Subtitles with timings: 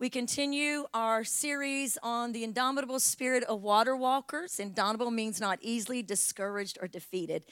[0.00, 4.58] We continue our series on the indomitable spirit of water walkers.
[4.58, 7.42] Indomitable means not easily discouraged or defeated.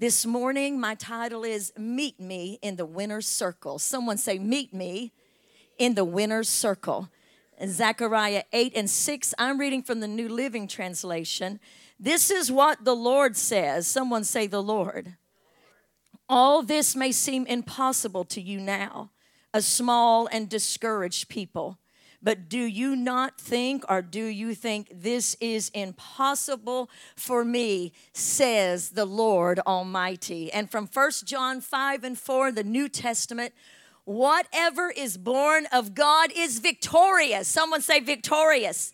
[0.00, 3.78] This morning, my title is Meet Me in the Winner's Circle.
[3.78, 5.12] Someone say, Meet Me
[5.78, 7.08] in the Winner's Circle.
[7.64, 11.60] Zechariah 8 and 6, I'm reading from the New Living Translation.
[12.00, 13.86] This is what the Lord says.
[13.86, 15.14] Someone say, The Lord.
[16.28, 19.12] All this may seem impossible to you now,
[19.54, 21.78] a small and discouraged people.
[22.22, 28.90] But do you not think, or do you think this is impossible for me, says
[28.90, 30.52] the Lord Almighty?
[30.52, 33.52] And from First John 5 and 4, the New Testament,
[34.04, 37.48] whatever is born of God is victorious.
[37.48, 38.92] Someone say victorious.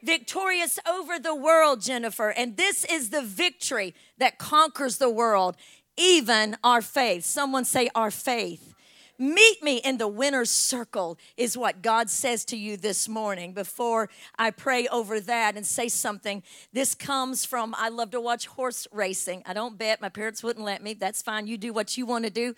[0.00, 2.28] Victorious over the world, Jennifer.
[2.28, 5.56] And this is the victory that conquers the world,
[5.96, 7.24] even our faith.
[7.24, 8.74] Someone say, our faith.
[9.20, 13.52] Meet me in the winner's circle, is what God says to you this morning.
[13.52, 14.08] Before
[14.38, 18.86] I pray over that and say something, this comes from I love to watch horse
[18.92, 19.42] racing.
[19.44, 20.94] I don't bet, my parents wouldn't let me.
[20.94, 21.48] That's fine.
[21.48, 22.54] You do what you want to do.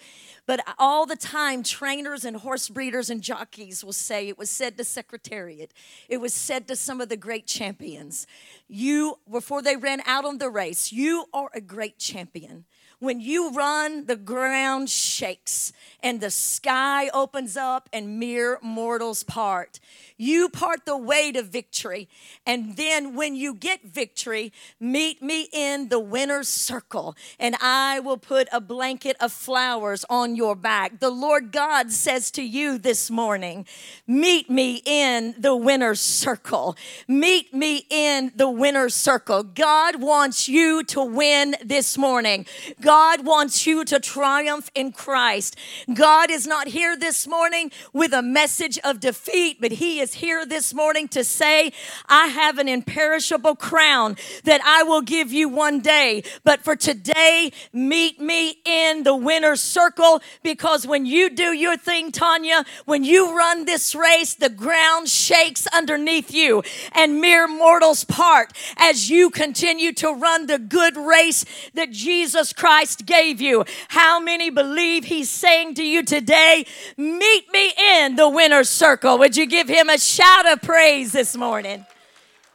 [0.46, 4.76] But all the time, trainers and horse breeders and jockeys will say, it was said
[4.76, 5.72] to Secretariat,
[6.10, 8.26] it was said to some of the great champions,
[8.68, 12.66] you, before they ran out on the race, you are a great champion.
[13.00, 19.80] When you run, the ground shakes and the sky opens up and mere mortals part.
[20.18, 22.10] You part the way to victory.
[22.44, 28.18] And then when you get victory, meet me in the winner's circle, and I will
[28.18, 31.00] put a blanket of flowers on your back.
[31.00, 33.66] The Lord God says to you this morning,
[34.06, 36.76] Meet me in the winner's circle.
[37.08, 39.42] Meet me in the winner's circle.
[39.42, 42.44] God wants you to win this morning.
[42.82, 45.54] God wants you to triumph in Christ.
[45.94, 50.44] God is not here this morning with a message of defeat, but He is here
[50.44, 51.72] this morning to say,
[52.08, 56.24] I have an imperishable crown that I will give you one day.
[56.42, 62.10] But for today, meet me in the winner's circle because when you do your thing,
[62.10, 68.52] Tanya, when you run this race, the ground shakes underneath you and mere mortals part
[68.76, 73.64] as you continue to run the good race that Jesus Christ gave you.
[73.88, 79.18] How many believe he's saying to you today, meet me in the winner's circle?
[79.18, 81.86] Would you give him a shout of praise this morning.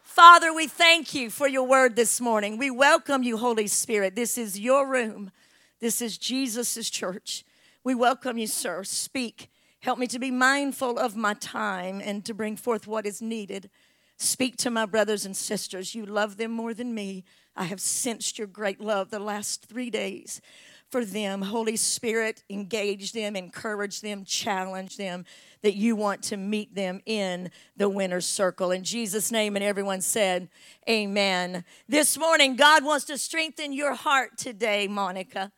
[0.04, 2.58] Father, we thank you for your word this morning.
[2.58, 4.16] We welcome you, Holy Spirit.
[4.16, 5.32] This is your room,
[5.80, 7.44] this is Jesus' church.
[7.84, 8.84] We welcome you, sir.
[8.84, 9.50] Speak.
[9.80, 13.70] Help me to be mindful of my time and to bring forth what is needed.
[14.18, 15.94] Speak to my brothers and sisters.
[15.94, 17.24] You love them more than me.
[17.56, 20.42] I have sensed your great love the last three days
[20.90, 21.42] for them.
[21.42, 25.26] Holy Spirit, engage them, encourage them, challenge them
[25.62, 28.72] that you want to meet them in the winner's circle.
[28.72, 30.50] In Jesus' name, and everyone said,
[30.90, 31.64] Amen.
[31.88, 35.52] This morning, God wants to strengthen your heart today, Monica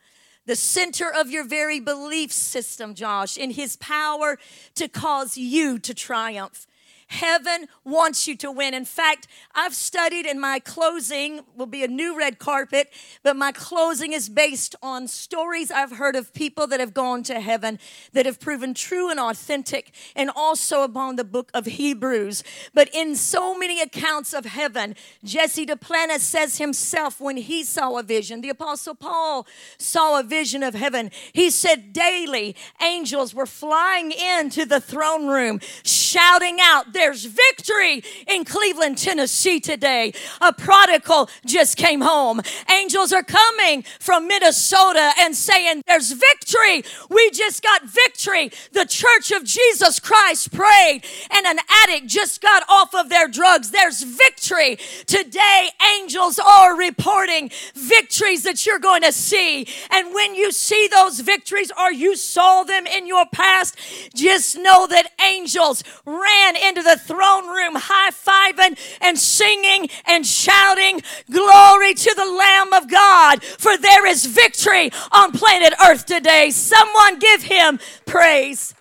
[0.48, 4.40] the center of your very belief system, Josh, in his power
[4.76, 6.66] to cause you to triumph.
[7.08, 8.74] Heaven wants you to win.
[8.74, 12.92] In fact, I've studied in my closing, will be a new red carpet,
[13.24, 17.40] but my closing is based on stories I've heard of people that have gone to
[17.40, 17.80] heaven
[18.12, 22.44] that have proven true and authentic, and also upon the book of Hebrews.
[22.74, 28.04] But in so many accounts of heaven, Jesse Duplantis says himself when he saw a
[28.04, 29.48] vision, the Apostle Paul
[29.78, 31.12] saw a vision of heaven.
[31.32, 38.44] He said daily angels were flying into the throne room, shouting out, there's victory in
[38.44, 40.14] Cleveland, Tennessee today.
[40.42, 42.42] A prodigal just came home.
[42.72, 46.84] Angels are coming from Minnesota and saying, There's victory.
[47.08, 48.52] We just got victory.
[48.72, 53.70] The Church of Jesus Christ prayed, and an addict just got off of their drugs.
[53.70, 54.80] There's victory.
[55.06, 55.70] Today,
[56.00, 59.68] angels are reporting victories that you're going to see.
[59.92, 63.78] And when you see those victories or you saw them in your past,
[64.16, 71.02] just know that angels ran into the throne room high fiving and singing and shouting,
[71.30, 76.50] Glory to the Lamb of God, for there is victory on planet Earth today.
[76.52, 78.74] Someone give him praise.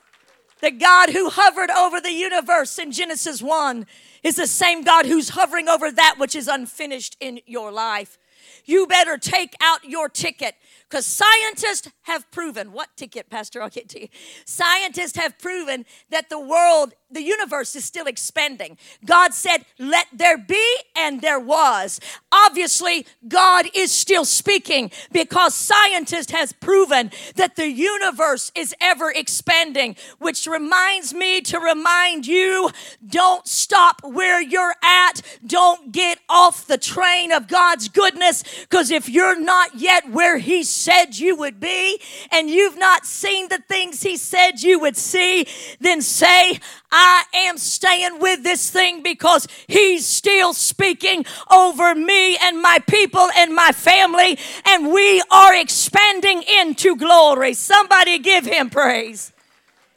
[0.60, 3.86] The God who hovered over the universe in Genesis 1
[4.22, 8.18] is the same God who's hovering over that which is unfinished in your life.
[8.64, 10.54] You better take out your ticket
[10.88, 13.62] because scientists have proven what ticket, Pastor?
[13.62, 14.08] I'll get to you.
[14.44, 18.76] Scientists have proven that the world the universe is still expanding.
[19.04, 20.64] God said, Let there be,
[20.96, 22.00] and there was.
[22.32, 29.96] Obviously, God is still speaking because scientists has proven that the universe is ever expanding,
[30.18, 32.70] which reminds me to remind you
[33.06, 35.22] don't stop where you're at.
[35.46, 40.64] Don't get off the train of God's goodness because if you're not yet where He
[40.64, 42.00] said you would be
[42.32, 45.46] and you've not seen the things He said you would see,
[45.80, 46.58] then say,
[46.98, 53.28] I am staying with this thing because He's still speaking over me and my people
[53.36, 57.52] and my family, and we are expanding into glory.
[57.52, 59.34] Somebody give Him praise.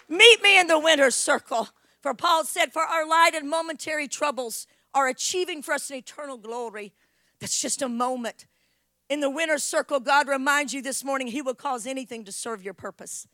[0.10, 1.70] Meet me in the winner's circle.
[2.02, 6.38] For Paul said, For our light and momentary troubles are achieving for us an eternal
[6.38, 6.92] glory.
[7.40, 8.46] That's just a moment.
[9.10, 12.62] In the winner's circle, God reminds you this morning He will cause anything to serve
[12.62, 13.26] your purpose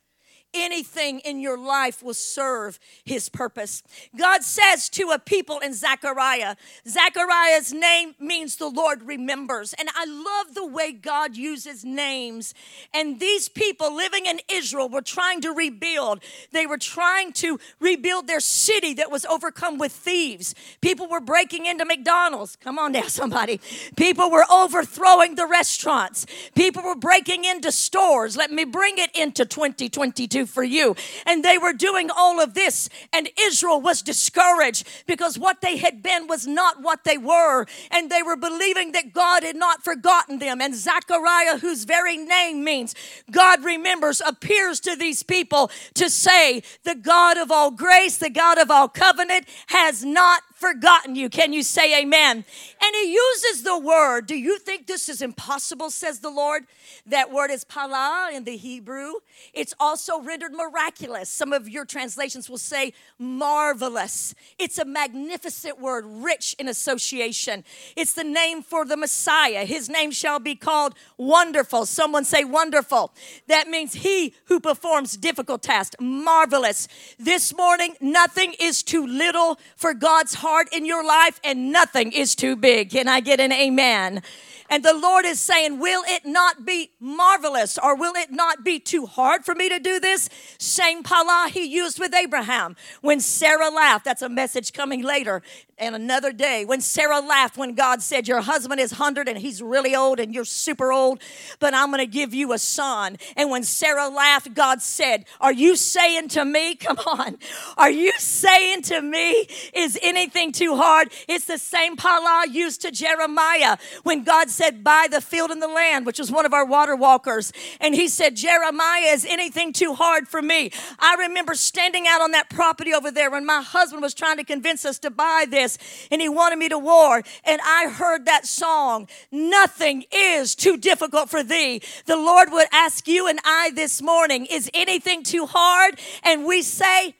[0.55, 3.83] anything in your life will serve his purpose.
[4.17, 6.55] God says to a people in Zechariah,
[6.87, 9.73] Zechariah's name means the Lord remembers.
[9.73, 12.53] And I love the way God uses names.
[12.93, 16.23] And these people living in Israel were trying to rebuild.
[16.51, 20.55] They were trying to rebuild their city that was overcome with thieves.
[20.81, 22.55] People were breaking into McDonald's.
[22.55, 23.59] Come on now, somebody.
[23.95, 26.25] People were overthrowing the restaurants.
[26.55, 28.37] People were breaking into stores.
[28.37, 30.95] Let me bring it into 2022 for you.
[31.25, 36.01] And they were doing all of this, and Israel was discouraged because what they had
[36.01, 37.65] been was not what they were.
[37.91, 40.61] And they were believing that God had not forgotten them.
[40.61, 42.95] And Zechariah, whose very name means
[43.31, 48.57] God remembers, appears to these people to say, The God of all grace, the God
[48.57, 51.29] of all covenant, has not forgotten you.
[51.29, 52.43] Can you say amen?
[52.81, 54.25] And he uses the word.
[54.25, 56.63] Do you think this is impossible, says the Lord?
[57.05, 59.13] That word is pala in the Hebrew.
[59.53, 61.29] It's also rendered miraculous.
[61.29, 64.33] Some of your translations will say marvelous.
[64.57, 67.63] It's a magnificent word, rich in association.
[67.95, 69.65] It's the name for the Messiah.
[69.65, 71.85] His name shall be called wonderful.
[71.85, 73.13] Someone say wonderful.
[73.47, 75.95] That means he who performs difficult tasks.
[75.99, 76.87] Marvelous.
[77.19, 82.35] This morning, nothing is too little for God's heart in your life, and nothing is
[82.35, 82.91] too big.
[82.91, 84.21] Can I get an amen?
[84.69, 88.79] And the Lord is saying, Will it not be marvelous or will it not be
[88.79, 90.29] too hard for me to do this?
[90.57, 92.75] Same pala he used with Abraham.
[93.01, 95.43] When Sarah laughed, that's a message coming later
[95.77, 99.61] and another day when Sarah laughed when God said, Your husband is 100 and he's
[99.61, 101.21] really old and you're super old,
[101.59, 103.17] but I'm going to give you a son.
[103.35, 107.37] And when Sarah laughed, God said, Are you saying to me, come on,
[107.77, 111.11] are you saying to me, is anything too hard?
[111.27, 115.67] It's the same pala used to Jeremiah when God said, Buy the field and the
[115.67, 117.53] land, which was one of our water walkers.
[117.79, 120.71] And he said, Jeremiah, is anything too hard for me?
[120.99, 124.43] I remember standing out on that property over there when my husband was trying to
[124.43, 125.77] convince us to buy this
[126.11, 127.23] and he wanted me to war.
[127.45, 131.81] And I heard that song, Nothing is too difficult for thee.
[132.05, 135.99] The Lord would ask you and I this morning, Is anything too hard?
[136.23, 137.15] And we say,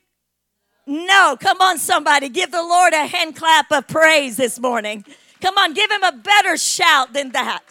[0.88, 2.30] no, come on, somebody.
[2.30, 5.06] Give the Lord a hand clap of praise this morning.
[5.42, 7.62] Come on, give him a better shout than that.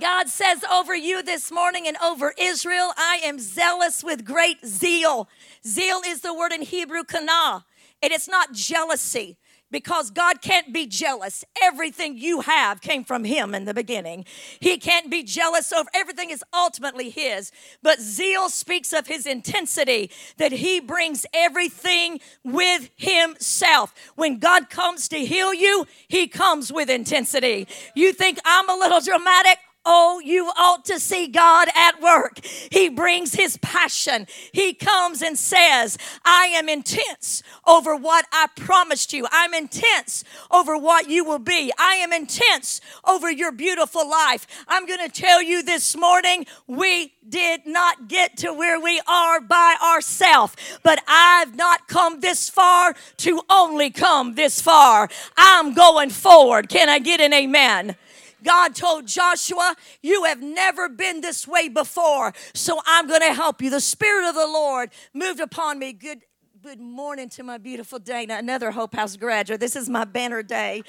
[0.00, 5.28] God says over you this morning and over Israel, I am zealous with great zeal.
[5.66, 7.64] Zeal is the word in Hebrew, kana.
[8.02, 9.36] And it's not jealousy
[9.74, 11.44] because God can't be jealous.
[11.60, 14.24] Everything you have came from Him in the beginning.
[14.60, 17.50] He can't be jealous over everything is ultimately His.
[17.82, 23.92] But zeal speaks of His intensity that He brings everything with Himself.
[24.14, 27.66] When God comes to heal you, He comes with intensity.
[27.96, 29.58] You think I'm a little dramatic?
[29.86, 32.44] Oh, you ought to see God at work.
[32.44, 34.26] He brings his passion.
[34.52, 39.26] He comes and says, I am intense over what I promised you.
[39.30, 41.72] I'm intense over what you will be.
[41.78, 44.46] I am intense over your beautiful life.
[44.68, 49.40] I'm going to tell you this morning, we did not get to where we are
[49.40, 55.08] by ourselves, but I've not come this far to only come this far.
[55.36, 56.68] I'm going forward.
[56.68, 57.96] Can I get an amen?
[58.44, 63.60] God told Joshua, You have never been this way before, so I'm going to help
[63.60, 63.70] you.
[63.70, 65.92] The Spirit of the Lord moved upon me.
[65.92, 66.20] Good,
[66.62, 69.60] good morning to my beautiful Dana, another Hope House graduate.
[69.60, 70.82] This is my banner day.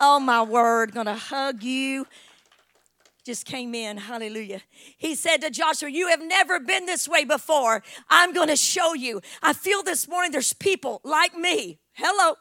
[0.00, 2.06] Oh, my word, going to hug you
[3.26, 3.96] just came in.
[3.96, 4.60] Hallelujah.
[4.96, 7.82] He said to Joshua, You have never been this way before.
[8.08, 9.20] I'm going to show you.
[9.42, 11.80] I feel this morning there's people like me.
[11.92, 12.36] Hello.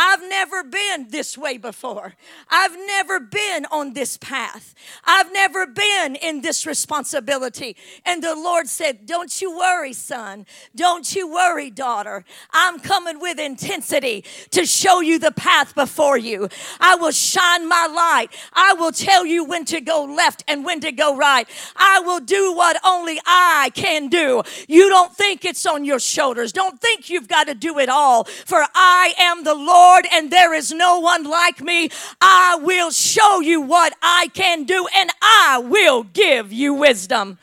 [0.00, 2.14] I've never been this way before.
[2.48, 4.72] I've never been on this path.
[5.04, 7.74] I've never been in this responsibility.
[8.06, 10.46] And the Lord said, Don't you worry, son.
[10.76, 12.24] Don't you worry, daughter.
[12.52, 16.48] I'm coming with intensity to show you the path before you.
[16.78, 18.28] I will shine my light.
[18.52, 21.48] I will tell you when to go left and when to go right.
[21.74, 24.44] I will do what only I can do.
[24.68, 26.52] You don't think it's on your shoulders.
[26.52, 28.22] Don't think you've got to do it all.
[28.22, 31.90] For I am the Lord and there is no one like me.
[32.20, 37.38] I will show you what I can do and I will give you wisdom.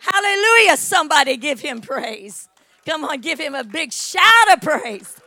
[0.00, 0.76] Hallelujah.
[0.76, 2.48] Somebody give him praise.
[2.86, 5.20] Come on, give him a big shout of praise.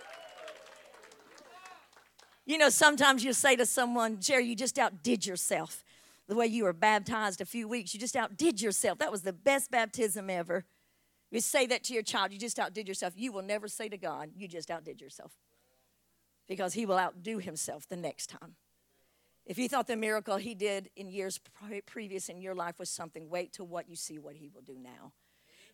[2.46, 5.84] You know, sometimes you say to someone, Jerry, you just outdid yourself.
[6.28, 8.98] The way you were baptized a few weeks, you just outdid yourself.
[9.00, 10.66] That was the best baptism ever.
[11.32, 13.14] You say that to your child, you just outdid yourself.
[13.16, 15.32] You will never say to God, you just outdid yourself.
[16.54, 18.58] Because he will outdo himself the next time.
[19.44, 21.40] If you thought the miracle he did in years
[21.88, 24.78] previous in your life was something, wait till what you see what he will do
[24.80, 25.14] now.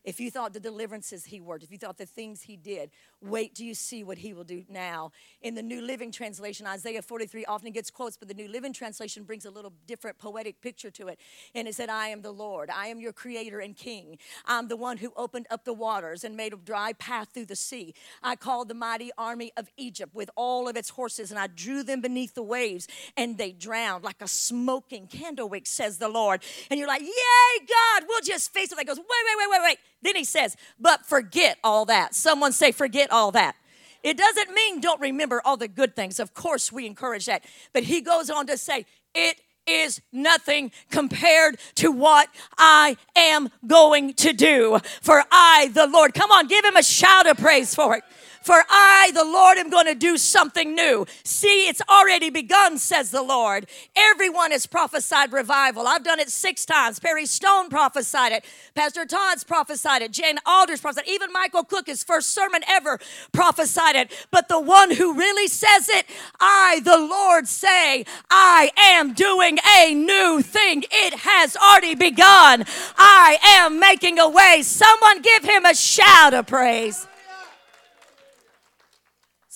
[0.02, 2.90] If you thought the deliverances he worked, if you thought the things he did,
[3.20, 5.12] wait till you see what he will do now.
[5.42, 9.24] In the New Living Translation, Isaiah 43 often gets quotes, but the New Living Translation
[9.24, 11.18] brings a little different poetic picture to it.
[11.54, 12.70] And it said, I am the Lord.
[12.70, 14.18] I am your creator and king.
[14.46, 17.56] I'm the one who opened up the waters and made a dry path through the
[17.56, 17.94] sea.
[18.22, 21.82] I called the mighty army of Egypt with all of its horses, and I drew
[21.82, 26.42] them beneath the waves, and they drowned like a smoking candle wick, says the Lord.
[26.70, 28.76] And you're like, Yay, God, we'll just face it.
[28.76, 29.78] That goes, wait, wait, wait, wait, wait.
[30.02, 32.14] Then he says, but forget all that.
[32.14, 33.56] Someone say, forget all that.
[34.02, 36.18] It doesn't mean don't remember all the good things.
[36.18, 37.44] Of course, we encourage that.
[37.72, 44.14] But he goes on to say, it is nothing compared to what I am going
[44.14, 44.78] to do.
[45.02, 48.04] For I, the Lord, come on, give him a shout of praise for it.
[48.42, 51.06] For I, the Lord, am going to do something new.
[51.24, 53.66] See, it's already begun, says the Lord.
[53.94, 55.86] Everyone has prophesied revival.
[55.86, 56.98] I've done it six times.
[56.98, 58.44] Perry Stone prophesied it.
[58.74, 60.12] Pastor Todd's prophesied it.
[60.12, 61.10] Jane Alders prophesied it.
[61.10, 62.98] Even Michael Cook, his first sermon ever,
[63.32, 64.26] prophesied it.
[64.30, 66.06] But the one who really says it,
[66.40, 70.84] I, the Lord, say, I am doing a new thing.
[70.90, 72.64] It has already begun.
[72.96, 74.62] I am making a way.
[74.62, 77.06] Someone give him a shout of praise.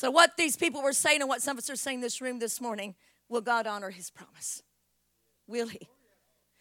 [0.05, 2.21] So, what these people were saying and what some of us are saying in this
[2.21, 2.95] room this morning
[3.31, 4.63] will God honor his promise?
[5.47, 5.89] Will he?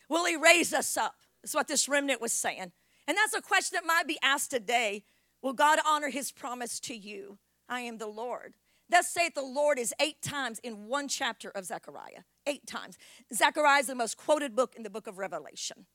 [0.08, 1.16] Will he raise us up?
[1.42, 2.72] That's what this remnant was saying.
[3.06, 5.04] And that's a question that might be asked today.
[5.42, 7.38] Will God honor his promise to you?
[7.68, 8.54] I am the Lord.
[8.90, 12.24] Thus saith the Lord is eight times in one chapter of Zechariah.
[12.48, 12.98] Eight times.
[13.34, 15.86] Zechariah is the most quoted book in the book of Revelation.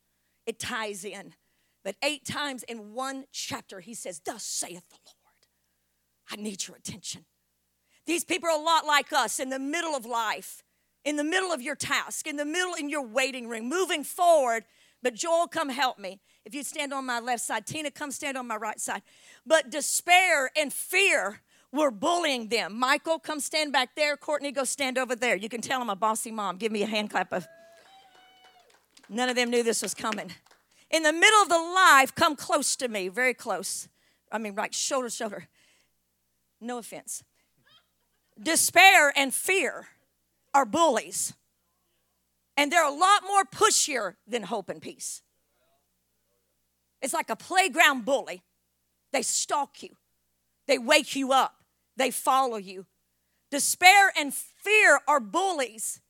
[0.45, 1.33] It ties in.
[1.83, 5.15] But eight times in one chapter, he says, Thus saith the Lord.
[6.31, 7.25] I need your attention.
[8.09, 10.65] These people are a lot like us in the middle of life,
[11.05, 14.65] in the middle of your task, in the middle in your waiting room, moving forward.
[15.03, 16.19] But Joel, come help me.
[16.47, 19.03] If you stand on my left side, Tina, come stand on my right side.
[19.47, 22.79] But despair and fear were bullying them.
[22.79, 24.17] Michael, come stand back there.
[24.17, 25.37] Courtney, go stand over there.
[25.37, 26.57] You can tell I'm a bossy mom.
[26.57, 27.47] Give me a hand clap of.
[29.11, 30.33] None of them knew this was coming.
[30.91, 33.87] In the middle of the life, come close to me, very close.
[34.33, 35.49] I mean, right shoulder to shoulder.
[36.59, 37.23] No offense.
[38.41, 39.89] Despair and fear
[40.55, 41.35] are bullies.
[42.57, 45.23] And they're a lot more pushier than hope and peace.
[47.01, 48.43] It's like a playground bully.
[49.13, 49.97] They stalk you,
[50.67, 51.63] they wake you up,
[51.97, 52.87] they follow you.
[53.51, 56.01] Despair and fear are bullies.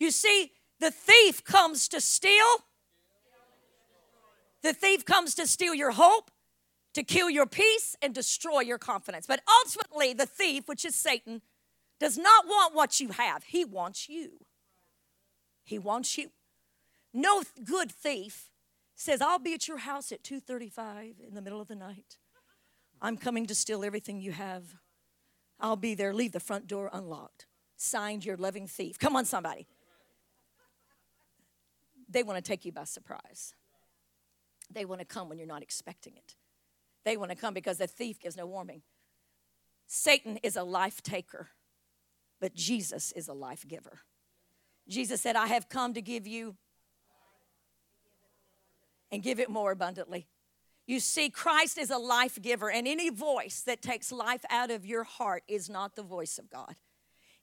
[0.00, 2.64] You see, the thief comes to steal.
[4.62, 6.32] The thief comes to steal your hope
[6.94, 9.26] to kill your peace and destroy your confidence.
[9.26, 11.42] But ultimately, the thief, which is Satan,
[11.98, 14.44] does not want what you have, he wants you.
[15.64, 16.30] He wants you.
[17.12, 18.50] No good thief
[18.94, 22.18] says, I'll be at your house at 2:35 in the middle of the night.
[23.00, 24.76] I'm coming to steal everything you have.
[25.60, 26.12] I'll be there.
[26.12, 27.46] Leave the front door unlocked.
[27.76, 28.98] Signed your loving thief.
[28.98, 29.66] Come on, somebody.
[32.08, 33.54] They want to take you by surprise.
[34.70, 36.34] They want to come when you're not expecting it.
[37.04, 38.82] They want to come because the thief gives no warning.
[39.86, 41.48] Satan is a life taker,
[42.40, 44.00] but Jesus is a life giver.
[44.88, 46.56] Jesus said, I have come to give you
[49.10, 50.26] and give it more abundantly.
[50.86, 54.86] You see, Christ is a life giver, and any voice that takes life out of
[54.86, 56.76] your heart is not the voice of God.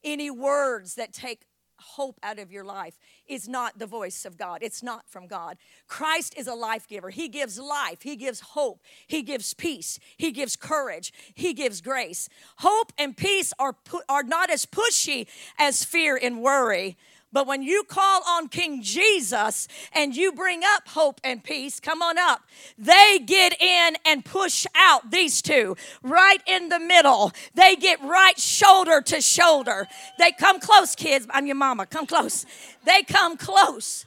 [0.04, 1.44] Any words that take
[1.79, 4.60] hope out of your life is not the voice of God.
[4.62, 5.58] It's not from God.
[5.88, 7.10] Christ is a life giver.
[7.10, 12.29] He gives life, He gives hope, He gives peace, He gives courage, He gives grace.
[12.58, 15.27] Hope and peace are, pu- are not as pushy
[15.58, 16.98] as fear and worry.
[17.32, 22.01] But when you call on King Jesus and you bring up hope and peace, come
[22.01, 22.41] on up,
[22.77, 27.34] they get in and push out these two right in the middle.
[27.53, 29.88] They get right shoulder to shoulder.
[30.17, 31.27] They come close, kids.
[31.29, 31.86] I'm your mama.
[31.86, 32.46] Come close.
[32.86, 34.05] They come close.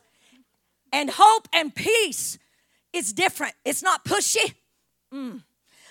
[0.90, 2.38] And hope and peace
[2.94, 3.54] is different.
[3.64, 4.54] It's not pushy.
[5.12, 5.42] Mm.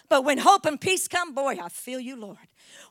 [0.09, 2.37] But when hope and peace come, boy, I feel you, Lord.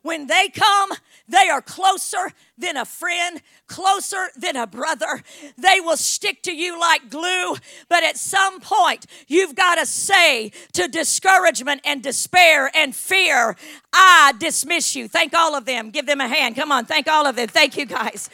[0.03, 0.91] When they come,
[1.29, 5.23] they are closer than a friend, closer than a brother.
[5.59, 7.57] They will stick to you like glue,
[7.89, 13.57] but at some point, you've got to say to discouragement and despair and fear,
[13.93, 15.09] I dismiss you.
[15.09, 15.91] Thank all of them.
[15.91, 16.57] Give them a hand.
[16.57, 17.49] Come on, thank all of them.
[17.49, 18.31] Thank you, guys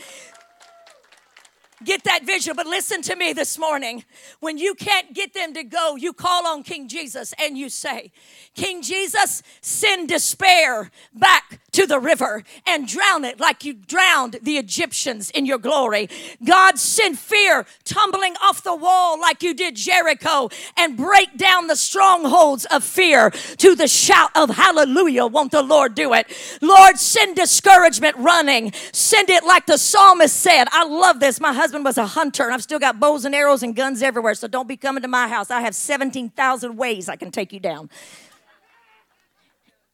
[1.85, 2.55] get that vision.
[2.57, 4.05] But listen to me this morning.
[4.41, 8.13] When you can't get them to go, you call on King Jesus and you say,
[8.55, 14.59] King Jesus, send despair back to the river and drown it like you drowned the
[14.59, 16.09] Egyptians in your glory.
[16.45, 21.77] God, send fear tumbling off the wall like you did Jericho and break down the
[21.77, 25.27] strongholds of fear to the shout of hallelujah.
[25.27, 26.27] Won't the Lord do it?
[26.61, 28.73] Lord, send discouragement running.
[28.93, 30.67] Send it like the psalmist said.
[30.73, 31.41] I love this.
[31.41, 34.35] My husband was a hunter and I've still got bows and arrows and guns everywhere.
[34.35, 35.51] So don't be coming to my house.
[35.51, 37.91] I have 17,000 ways I can take you down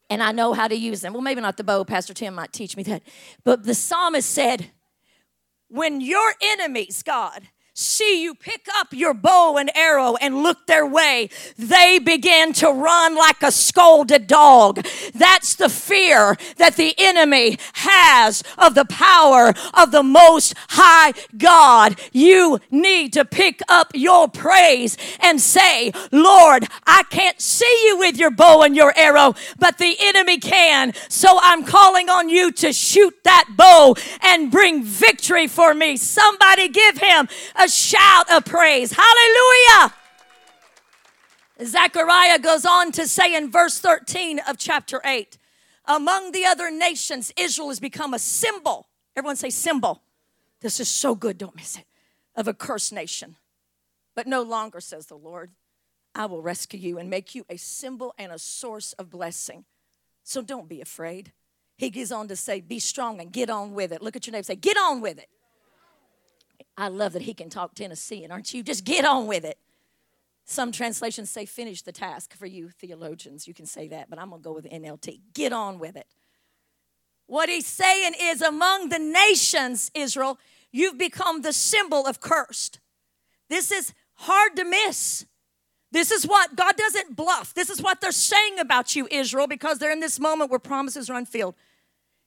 [0.09, 1.13] and I know how to use them.
[1.13, 1.83] Well, maybe not the bow.
[1.83, 3.03] Pastor Tim might teach me that.
[3.43, 4.71] But the psalmist said,
[5.67, 7.43] when your enemies, God,
[7.79, 12.67] see you pick up your bow and arrow and look their way, they begin to
[12.69, 14.85] run like a scolded dog.
[15.13, 21.99] That's the fear that the enemy has of the power of the Most High God.
[22.11, 28.17] You need to pick up your praise and say, Lord, I can't see you with
[28.17, 30.93] your bow and your arrow, but the enemy can.
[31.07, 35.95] So I'm calling on you to shoot that bow and bring victory for me.
[35.95, 38.91] Somebody give him a shout of praise.
[38.91, 39.93] Hallelujah.
[41.63, 45.37] Zechariah goes on to say in verse 13 of chapter 8
[45.85, 48.87] Among the other nations, Israel has become a symbol.
[49.15, 50.01] Everyone say symbol.
[50.61, 51.85] This is so good, don't miss it.
[52.35, 53.35] Of a cursed nation.
[54.15, 55.51] But no longer, says the Lord,
[56.13, 59.65] I will rescue you and make you a symbol and a source of blessing.
[60.23, 61.31] So don't be afraid.
[61.77, 64.01] He goes on to say, Be strong and get on with it.
[64.01, 65.29] Look at your neighbor say, Get on with it.
[66.79, 68.63] I love that he can talk Tennessean, aren't you?
[68.63, 69.57] Just get on with it.
[70.45, 73.47] Some translations say finish the task for you theologians.
[73.47, 75.19] You can say that, but I'm going to go with NLT.
[75.33, 76.07] Get on with it.
[77.27, 80.39] What he's saying is among the nations, Israel,
[80.71, 82.79] you've become the symbol of cursed.
[83.49, 85.25] This is hard to miss.
[85.91, 87.53] This is what God doesn't bluff.
[87.53, 91.09] This is what they're saying about you, Israel, because they're in this moment where promises
[91.09, 91.55] are unfilled.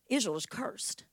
[0.09, 1.05] Israel is cursed.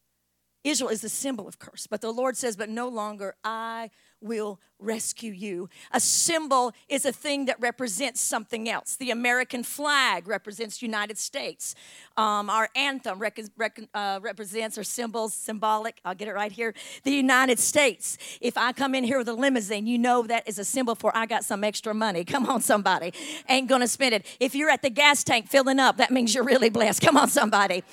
[0.63, 1.88] Israel is the symbol of curse.
[1.88, 3.91] But the Lord says, But no longer I
[4.22, 5.69] will rescue you.
[5.91, 8.95] A symbol is a thing that represents something else.
[8.95, 11.76] The American flag represents United States.
[12.17, 16.74] Um, our anthem rec- rec- uh, represents or symbols, symbolic, I'll get it right here,
[17.04, 18.17] the United States.
[18.41, 21.15] If I come in here with a limousine, you know that is a symbol for
[21.15, 22.24] I got some extra money.
[22.24, 23.13] Come on, somebody.
[23.48, 24.26] Ain't gonna spend it.
[24.39, 27.02] If you're at the gas tank filling up, that means you're really blessed.
[27.02, 27.84] Come on, somebody.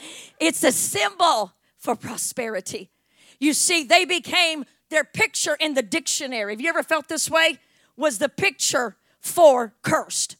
[0.40, 1.52] It's a symbol
[1.86, 2.90] for prosperity.
[3.38, 6.52] You see, they became their picture in the dictionary.
[6.52, 7.60] Have you ever felt this way?
[7.96, 10.36] Was the picture for cursed.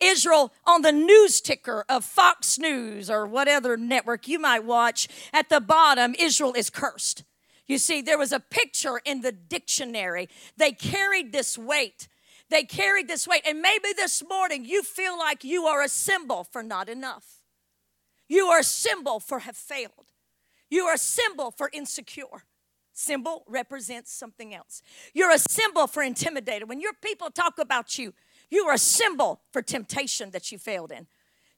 [0.00, 5.50] Israel on the news ticker of Fox News or whatever network you might watch, at
[5.50, 7.22] the bottom, Israel is cursed.
[7.66, 10.30] You see, there was a picture in the dictionary.
[10.56, 12.08] They carried this weight.
[12.48, 13.42] They carried this weight.
[13.46, 17.42] And maybe this morning you feel like you are a symbol for not enough.
[18.26, 20.12] You are a symbol for have failed.
[20.70, 22.44] You are a symbol for insecure.
[22.92, 24.82] Symbol represents something else.
[25.14, 26.68] You're a symbol for intimidated.
[26.68, 28.12] When your people talk about you,
[28.50, 31.06] you are a symbol for temptation that you failed in.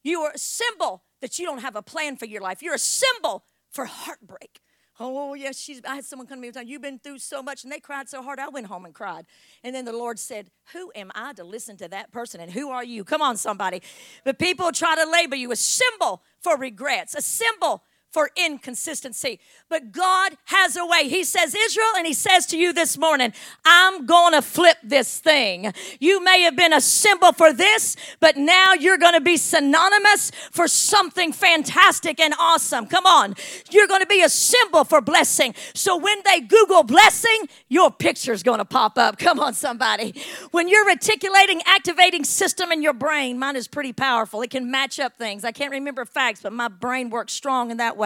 [0.02, 2.62] You are a symbol that you don't have a plan for your life.
[2.62, 4.60] You're a symbol for heartbreak.
[5.02, 7.42] Oh, yes, she's, I had someone come to me and say, You've been through so
[7.42, 9.24] much, and they cried so hard, I went home and cried.
[9.64, 12.38] And then the Lord said, Who am I to listen to that person?
[12.42, 13.02] And who are you?
[13.02, 13.80] Come on, somebody.
[14.24, 19.40] But people try to label you a symbol for regrets, a symbol for inconsistency.
[19.68, 21.08] But God has a way.
[21.08, 23.32] He says, Israel, and He says to you this morning,
[23.64, 25.72] I'm going to flip this thing.
[25.98, 30.30] You may have been a symbol for this, but now you're going to be synonymous
[30.50, 32.86] for something fantastic and awesome.
[32.86, 33.34] Come on.
[33.70, 35.54] You're going to be a symbol for blessing.
[35.74, 39.18] So when they Google blessing, your picture's going to pop up.
[39.18, 40.14] Come on, somebody.
[40.50, 41.30] When you're reticular,
[41.66, 44.42] activating system in your brain, mine is pretty powerful.
[44.42, 45.44] It can match up things.
[45.44, 47.99] I can't remember facts, but my brain works strong in that way.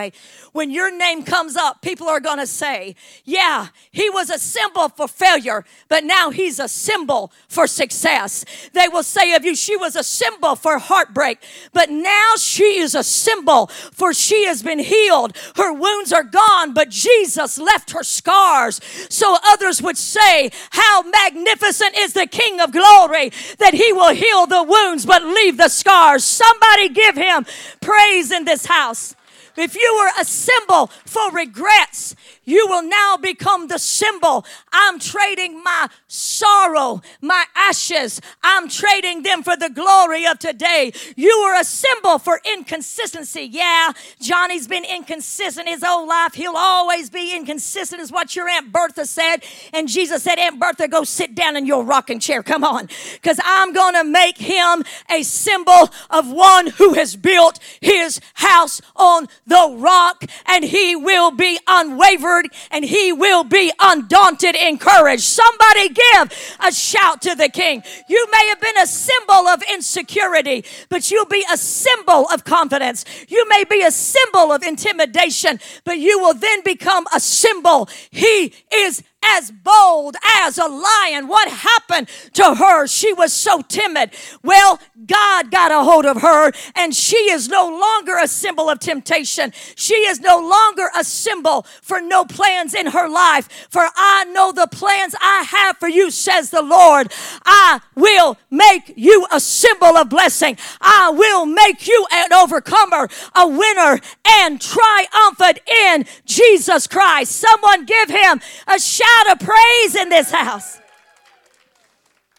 [0.52, 4.88] When your name comes up, people are going to say, Yeah, he was a symbol
[4.88, 8.44] for failure, but now he's a symbol for success.
[8.72, 11.38] They will say of you, She was a symbol for heartbreak,
[11.72, 15.36] but now she is a symbol for she has been healed.
[15.56, 18.80] Her wounds are gone, but Jesus left her scars.
[19.08, 24.46] So others would say, How magnificent is the King of glory that he will heal
[24.46, 26.24] the wounds but leave the scars.
[26.24, 27.46] Somebody give him
[27.80, 29.14] praise in this house.
[29.56, 34.44] If you were a symbol for regrets, you will now become the symbol.
[34.72, 40.92] I'm trading my sorrow, my ashes, I'm trading them for the glory of today.
[41.16, 43.48] You were a symbol for inconsistency.
[43.50, 46.34] Yeah, Johnny's been inconsistent his whole life.
[46.34, 49.44] He'll always be inconsistent, is what your Aunt Bertha said.
[49.72, 52.42] And Jesus said, Aunt Bertha, go sit down in your rocking chair.
[52.42, 57.58] Come on, because I'm going to make him a symbol of one who has built
[57.80, 64.54] his house on the rock and he will be unwavering and he will be undaunted
[64.54, 65.20] in courage.
[65.20, 67.82] Somebody give a shout to the king.
[68.08, 73.04] You may have been a symbol of insecurity, but you'll be a symbol of confidence.
[73.28, 77.88] You may be a symbol of intimidation, but you will then become a symbol.
[78.10, 81.28] He is as bold as a lion.
[81.28, 82.86] What happened to her?
[82.86, 84.10] She was so timid.
[84.42, 88.78] Well, God got a hold of her, and she is no longer a symbol of
[88.80, 89.52] temptation.
[89.76, 93.48] She is no longer a symbol for no plans in her life.
[93.70, 97.12] For I know the plans I have for you, says the Lord.
[97.44, 100.56] I will make you a symbol of blessing.
[100.80, 107.32] I will make you an overcomer, a winner, and triumphant in Jesus Christ.
[107.32, 110.80] Someone give him a shout of praise in this house.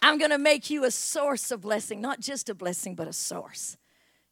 [0.01, 3.13] I'm going to make you a source of blessing, not just a blessing, but a
[3.13, 3.77] source.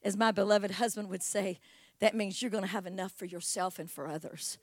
[0.04, 1.60] As my beloved husband would say,
[2.00, 4.58] that means you're going to have enough for yourself and for others.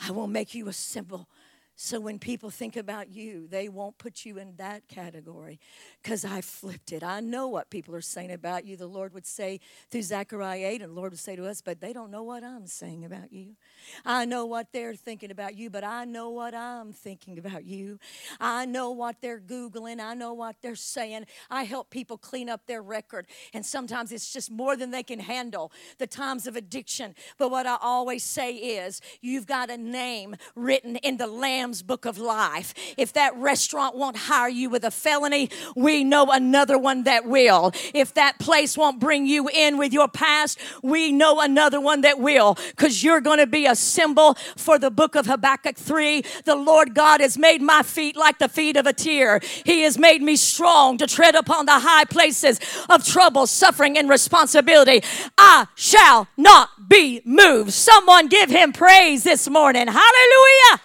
[0.00, 1.28] I will make you a symbol
[1.76, 5.58] so when people think about you, they won't put you in that category
[6.02, 7.02] because I flipped it.
[7.02, 8.76] I know what people are saying about you.
[8.76, 9.58] The Lord would say
[9.90, 12.44] through Zechariah 8, and the Lord would say to us, but they don't know what
[12.44, 13.56] I'm saying about you.
[14.04, 17.98] I know what they're thinking about you, but I know what I'm thinking about you.
[18.38, 19.98] I know what they're Googling.
[19.98, 21.26] I know what they're saying.
[21.50, 25.18] I help people clean up their record, and sometimes it's just more than they can
[25.18, 27.16] handle the times of addiction.
[27.36, 31.82] But what I always say is, you've got a name written in the Lamb Lamb's
[31.82, 32.74] book of life.
[32.98, 37.72] If that restaurant won't hire you with a felony, we know another one that will.
[37.94, 42.18] If that place won't bring you in with your past, we know another one that
[42.18, 46.22] will because you're going to be a symbol for the book of Habakkuk 3.
[46.44, 49.40] The Lord God has made my feet like the feet of a tear.
[49.64, 54.10] He has made me strong to tread upon the high places of trouble, suffering, and
[54.10, 55.02] responsibility.
[55.38, 57.72] I shall not be moved.
[57.72, 59.86] Someone give him praise this morning.
[59.86, 60.82] Hallelujah.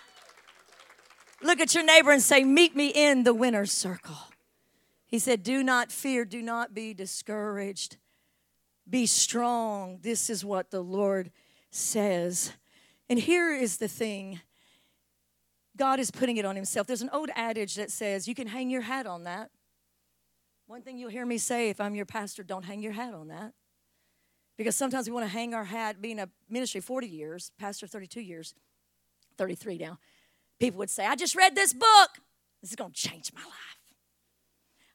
[1.42, 4.18] Look at your neighbor and say, Meet me in the winner's circle.
[5.08, 7.98] He said, Do not fear, do not be discouraged.
[8.90, 10.00] Be strong.
[10.02, 11.32] This is what the Lord
[11.72, 12.54] says.
[13.10, 14.42] And here is the thing
[15.78, 16.88] God is putting it on Himself.
[16.88, 19.50] There's an old adage that says, You can hang your hat on that.
[20.68, 23.30] One thing you'll hear me say if I'm your pastor, don't hang your hat on
[23.30, 23.54] that.
[24.58, 28.20] Because sometimes we want to hang our hat, being a ministry 40 years, pastor 32
[28.20, 28.54] years,
[29.38, 29.98] 33 now.
[30.60, 32.10] People would say, I just read this book.
[32.62, 33.54] This is going to change my life.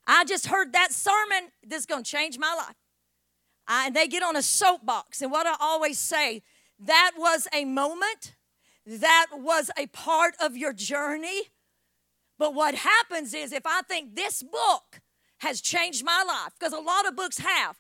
[0.07, 1.51] I just heard that sermon.
[1.67, 2.77] This is going to change my life.
[3.67, 5.23] I, and they get on a soapbox.
[5.23, 6.43] And what I always say,
[6.79, 8.35] that was a moment,
[8.87, 11.45] that was a part of your journey.
[12.39, 15.01] But what happens is if I think this book
[15.39, 17.79] has changed my life, because a lot of books have,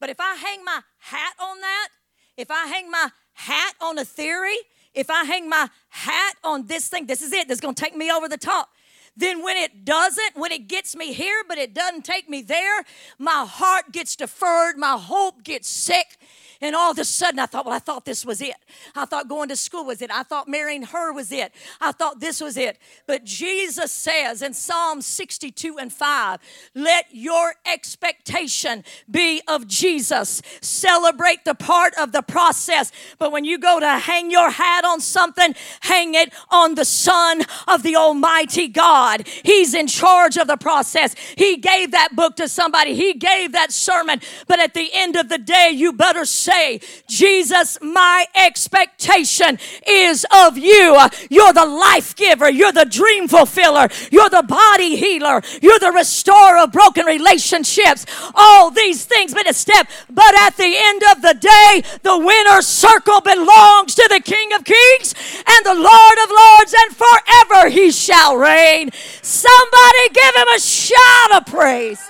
[0.00, 1.88] but if I hang my hat on that,
[2.36, 4.56] if I hang my hat on a theory,
[4.94, 8.10] if I hang my hat on this thing, this is it, that's gonna take me
[8.10, 8.71] over the top,
[9.16, 12.84] then when it doesn't, when it gets me here, but it doesn't take me there,
[13.18, 16.18] my heart gets deferred, my hope gets sick,
[16.62, 18.54] and all of a sudden, I thought, well, I thought this was it.
[18.94, 20.12] I thought going to school was it.
[20.12, 21.52] I thought marrying her was it.
[21.80, 22.78] I thought this was it.
[23.08, 26.38] But Jesus says in Psalm 62 and 5,
[26.76, 30.40] let your expectation be of Jesus.
[30.60, 32.92] Celebrate the part of the process.
[33.18, 37.42] But when you go to hang your hat on something, hang it on the Son
[37.66, 39.01] of the Almighty God.
[39.44, 41.14] He's in charge of the process.
[41.36, 44.20] He gave that book to somebody, He gave that sermon.
[44.46, 50.56] But at the end of the day, you better say, Jesus, my expectation is of
[50.56, 50.98] you.
[51.30, 56.58] You're the life giver, you're the dream fulfiller, you're the body healer, you're the restorer
[56.58, 58.06] of broken relationships.
[58.34, 62.66] All these things been a step, but at the end of the day, the winner's
[62.66, 65.14] circle belongs to the King of Kings
[65.46, 68.90] and the Lord of Lords, and forever he shall reign.
[69.22, 72.02] Somebody give him a shout of praise.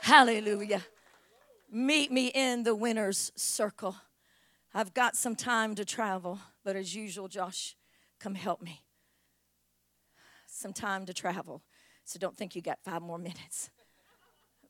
[0.00, 0.82] Hallelujah.
[1.70, 3.96] Meet me in the winner's circle.
[4.74, 7.76] I've got some time to travel, but as usual, Josh,
[8.18, 8.82] come help me.
[10.46, 11.62] Some time to travel,
[12.04, 13.70] so don't think you got five more minutes.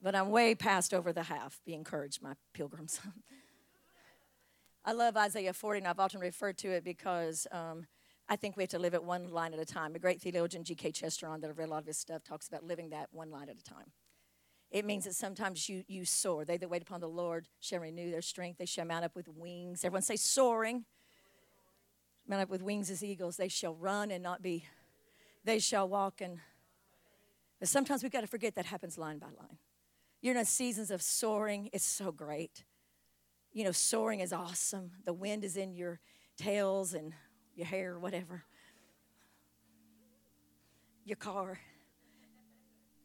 [0.01, 1.61] But I'm way past over the half.
[1.65, 2.99] Be encouraged, my pilgrims.
[4.85, 7.87] I love Isaiah 40, and I've often referred to it because um,
[8.33, 9.93] I think we have to live it one line at a time.
[9.93, 10.91] A great theologian, G.K.
[10.91, 13.47] Chesterton, that I've read a lot of his stuff, talks about living that one line
[13.47, 13.91] at a time.
[14.71, 16.43] It means that sometimes you, you soar.
[16.43, 18.57] They that wait upon the Lord shall renew their strength.
[18.57, 19.85] They shall mount up with wings.
[19.85, 20.85] Everyone say soaring.
[22.27, 23.37] Mount up with wings as eagles.
[23.37, 24.65] They shall run and not be.
[25.43, 26.39] They shall walk and.
[27.59, 29.59] But sometimes we've got to forget that happens line by line.
[30.21, 31.69] You're in seasons of soaring.
[31.71, 32.63] It's so great.
[33.51, 34.89] You know, soaring is awesome.
[35.05, 35.99] The wind is in your
[36.35, 37.13] tails and
[37.55, 38.43] your hair, whatever.
[41.05, 41.59] Your car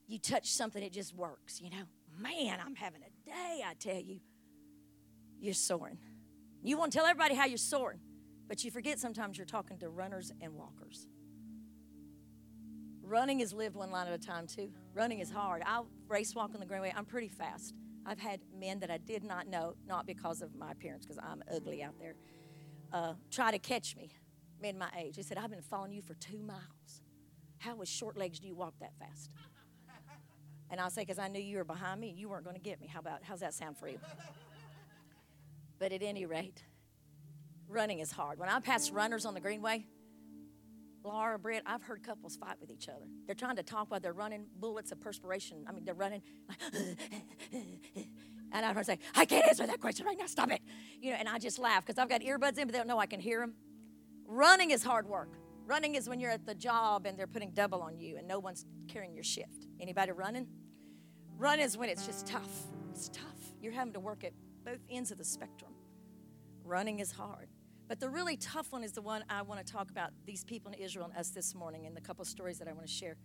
[0.09, 1.85] you touch something, it just works, you know.
[2.19, 4.21] Man, I'm having a day, I tell you.
[5.39, 5.99] You're soaring.
[6.63, 8.01] You want to tell everybody how you're soaring,
[8.49, 11.07] but you forget sometimes you're talking to runners and walkers.
[13.03, 14.71] Running is lived one line at a time, too.
[14.95, 15.63] Running is hard.
[15.65, 16.93] I race walk on the Greenway.
[16.97, 17.75] I'm pretty fast.
[18.05, 21.43] I've had men that I did not know, not because of my appearance, because I'm
[21.55, 22.17] ugly out there,
[22.93, 24.11] uh, try to catch me,
[24.61, 25.17] men my age.
[25.17, 27.03] They said, I've been following you for two miles.
[27.59, 29.33] How with short legs do you walk that fast?
[30.71, 32.63] And I'll say, because I knew you were behind me and you weren't going to
[32.63, 32.87] get me.
[32.87, 33.99] How about, how's that sound for you?
[35.79, 36.63] But at any rate,
[37.69, 38.39] running is hard.
[38.39, 39.87] When I pass runners on the Greenway,
[41.05, 43.07] Laura, Britt, I've heard couples fight with each other.
[43.27, 45.65] They're trying to talk while they're running bullets of perspiration.
[45.67, 46.23] I mean, they're running.
[48.53, 50.27] and I've heard say, I can't answer that question right now.
[50.27, 50.61] Stop it.
[51.01, 52.99] You know, and I just laugh because I've got earbuds in, but they don't know
[52.99, 53.55] I can hear them.
[54.31, 55.31] Running is hard work.
[55.65, 58.39] Running is when you're at the job and they're putting double on you and no
[58.39, 59.67] one's carrying your shift.
[59.81, 60.47] Anybody running?
[61.39, 62.67] Run is when it's just tough.
[62.91, 63.25] It's tough.
[63.63, 64.35] You're having to work at
[64.67, 65.73] both ends of the spectrum.
[66.63, 67.49] Running is hard.
[67.89, 70.73] But the really tough one is the one I want to talk about these people
[70.73, 73.17] in Israel and us this morning and the couple stories that I want to share.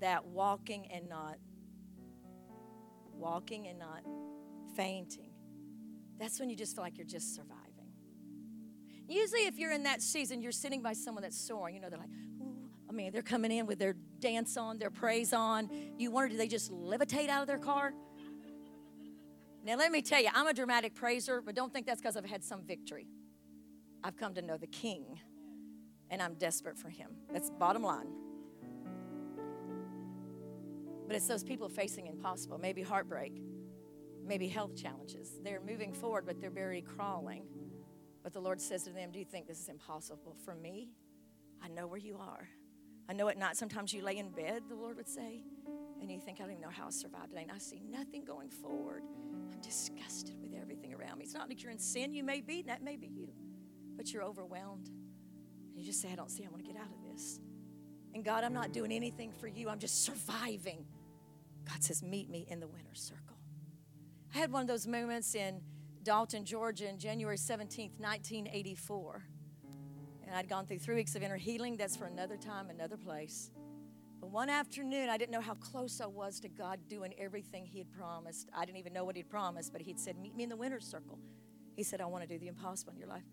[0.00, 1.36] That walking and not
[3.14, 4.02] walking and not
[4.76, 5.30] fainting.
[6.18, 7.65] That's when you just feel like you're just surviving.
[9.08, 11.74] Usually, if you're in that season, you're sitting by someone that's soaring.
[11.74, 12.08] You know, they're like,
[12.42, 12.54] Ooh.
[12.88, 15.70] I mean, they're coming in with their dance on, their praise on.
[15.98, 17.92] You wonder, do they just levitate out of their car?
[19.64, 22.24] Now, let me tell you, I'm a dramatic praiser, but don't think that's because I've
[22.24, 23.08] had some victory.
[24.04, 25.18] I've come to know the King,
[26.10, 27.10] and I'm desperate for him.
[27.32, 28.06] That's bottom line.
[31.08, 33.40] But it's those people facing impossible, maybe heartbreak,
[34.24, 35.40] maybe health challenges.
[35.42, 37.44] They're moving forward, but they're barely crawling.
[38.26, 40.88] But the Lord says to them, Do you think this is impossible for me?
[41.62, 42.48] I know where you are.
[43.08, 45.44] I know at night sometimes you lay in bed, the Lord would say,
[46.00, 47.42] and you think, I don't even know how I survived today.
[47.42, 49.04] And I see nothing going forward.
[49.52, 51.24] I'm disgusted with everything around me.
[51.24, 53.28] It's not that you're in sin, you may be, and that may be you,
[53.96, 54.88] but you're overwhelmed.
[54.88, 57.38] And you just say, I don't see, I want to get out of this.
[58.12, 60.84] And God, I'm not doing anything for you, I'm just surviving.
[61.64, 63.36] God says, Meet me in the winner's circle.
[64.34, 65.60] I had one of those moments in
[66.06, 69.24] Dalton, Georgia, in January 17th, 1984.
[70.24, 71.76] And I'd gone through three weeks of inner healing.
[71.76, 73.50] That's for another time, another place.
[74.20, 77.78] But one afternoon, I didn't know how close I was to God doing everything He
[77.78, 78.48] had promised.
[78.56, 80.86] I didn't even know what He'd promised, but He'd said, Meet me in the winner's
[80.86, 81.18] circle.
[81.74, 83.26] He said, I want to do the impossible in your life.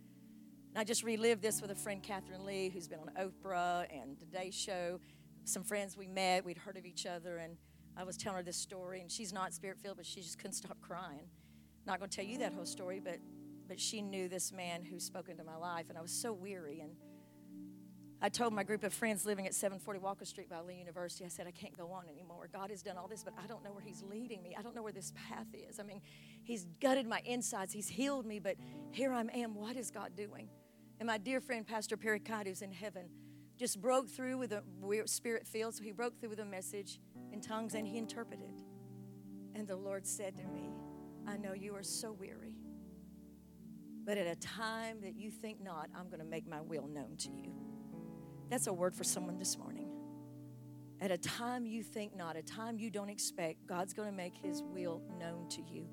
[0.73, 4.17] And I just relived this with a friend, Catherine Lee, who's been on Oprah and
[4.17, 4.99] Today Show.
[5.43, 7.55] Some friends we met, we'd heard of each other, and
[7.95, 10.53] I was telling her this story, and she's not spirit filled, but she just couldn't
[10.53, 11.27] stop crying.
[11.85, 13.19] Not going to tell you that whole story, but
[13.67, 16.81] but she knew this man who spoke into my life, and I was so weary.
[16.81, 16.91] And
[18.21, 21.29] I told my group of friends living at 740 Walker Street by Lee University, I
[21.29, 22.49] said, I can't go on anymore.
[22.51, 24.55] God has done all this, but I don't know where He's leading me.
[24.57, 25.79] I don't know where this path is.
[25.79, 26.01] I mean,
[26.43, 28.57] He's gutted my insides, He's healed me, but
[28.91, 29.55] here I am.
[29.55, 30.49] What is God doing?
[30.99, 33.09] And my dear friend, Pastor Perry who's in heaven,
[33.57, 34.63] just broke through with a
[35.05, 35.75] spirit field.
[35.75, 36.99] So he broke through with a message
[37.31, 38.61] in tongues and he interpreted.
[39.55, 40.69] And the Lord said to me,
[41.27, 42.55] I know you are so weary,
[44.05, 47.15] but at a time that you think not, I'm going to make my will known
[47.17, 47.53] to you.
[48.49, 49.87] That's a word for someone this morning.
[51.01, 54.35] At a time you think not, a time you don't expect, God's going to make
[54.35, 55.87] his will known to you.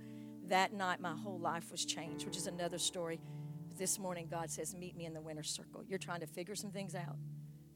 [0.48, 3.20] That night, my whole life was changed, which is another story.
[3.78, 5.82] This morning, God says, Meet me in the winner's circle.
[5.88, 7.16] You're trying to figure some things out.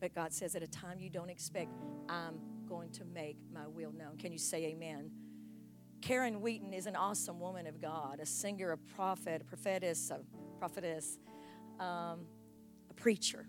[0.00, 1.70] But God says, At a time you don't expect,
[2.08, 2.38] I'm
[2.68, 4.16] going to make my will known.
[4.18, 5.10] Can you say amen?
[6.04, 10.20] Karen Wheaton is an awesome woman of God, a singer, a prophet, a prophetess, a
[10.58, 11.18] prophetess,
[11.80, 12.26] um,
[12.90, 13.46] a preacher.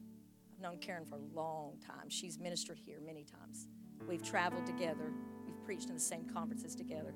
[0.53, 2.07] I've known Karen for a long time.
[2.07, 3.67] She's ministered here many times.
[4.07, 5.11] We've traveled together,
[5.45, 7.13] we've preached in the same conferences together.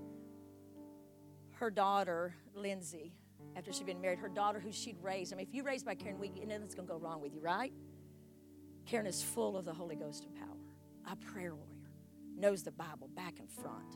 [1.51, 3.13] Her daughter, Lindsay,
[3.55, 5.95] after she'd been married, her daughter who she'd raised, I mean, if you raised by
[5.95, 7.71] Karen Wheaton, nothing's going to go wrong with you, right?
[8.85, 10.57] Karen is full of the Holy Ghost and power,
[11.09, 11.93] a prayer warrior,
[12.35, 13.95] knows the Bible back and front.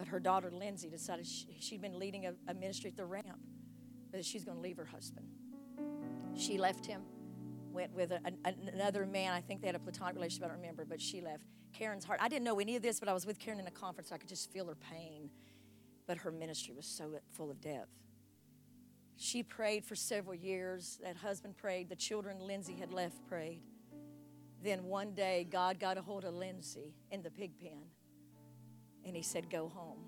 [0.00, 3.38] But her daughter Lindsay decided she, had been leading a, a ministry at the ramp,
[4.10, 5.26] but she's going to leave her husband.
[6.34, 7.02] She left him,
[7.70, 9.34] went with a, a, another man.
[9.34, 11.42] I think they had a platonic relationship, I don't remember, but she left.
[11.74, 13.70] Karen's heart, I didn't know any of this, but I was with Karen in a
[13.70, 14.08] conference.
[14.08, 15.28] So I could just feel her pain.
[16.06, 17.90] But her ministry was so full of depth.
[19.18, 20.98] She prayed for several years.
[21.02, 21.90] That husband prayed.
[21.90, 23.60] The children Lindsay had left prayed.
[24.64, 27.82] Then one day, God got a hold of Lindsay in the pig pen
[29.04, 29.98] and he said, Go home.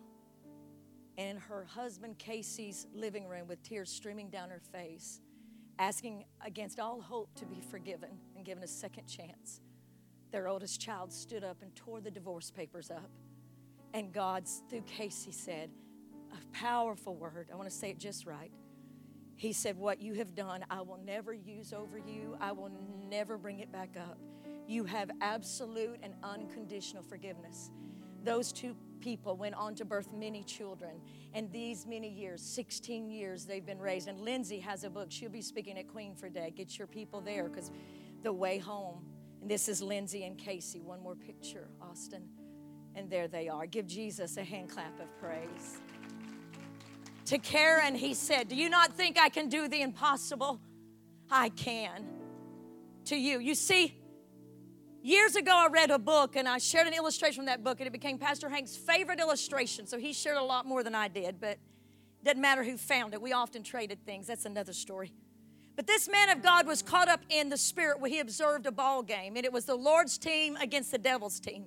[1.18, 5.20] And her husband Casey's living room, with tears streaming down her face,
[5.78, 9.60] asking against all hope to be forgiven and given a second chance,
[10.30, 13.10] their oldest child stood up and tore the divorce papers up.
[13.92, 15.70] And God, through Casey, said,
[16.32, 17.48] A powerful word.
[17.52, 18.50] I want to say it just right.
[19.36, 22.70] He said, What you have done, I will never use over you, I will
[23.10, 24.18] never bring it back up.
[24.66, 27.70] You have absolute and unconditional forgiveness
[28.24, 31.00] those two people went on to birth many children.
[31.34, 34.08] And these many years, 16 years, they've been raised.
[34.08, 35.08] And Lindsay has a book.
[35.10, 36.52] She'll be speaking at Queen for Day.
[36.54, 37.70] Get your people there because
[38.22, 39.04] the way home.
[39.40, 40.80] And this is Lindsay and Casey.
[40.80, 42.22] One more picture, Austin.
[42.94, 43.66] And there they are.
[43.66, 45.80] Give Jesus a hand clap of praise.
[47.26, 50.60] To Karen, he said, Do you not think I can do the impossible?
[51.30, 52.06] I can.
[53.06, 53.40] To you.
[53.40, 53.96] You see,
[55.04, 57.88] Years ago, I read a book and I shared an illustration from that book, and
[57.88, 59.84] it became Pastor Hank's favorite illustration.
[59.88, 63.12] So he shared a lot more than I did, but it doesn't matter who found
[63.12, 63.20] it.
[63.20, 64.28] We often traded things.
[64.28, 65.12] That's another story.
[65.74, 68.70] But this man of God was caught up in the spirit where he observed a
[68.70, 71.64] ball game, and it was the Lord's team against the devil's team.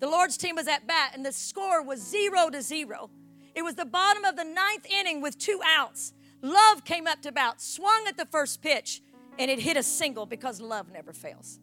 [0.00, 3.10] The Lord's team was at bat, and the score was zero to zero.
[3.54, 6.14] It was the bottom of the ninth inning with two outs.
[6.40, 9.02] Love came up to bat, swung at the first pitch,
[9.38, 11.60] and it hit a single because love never fails.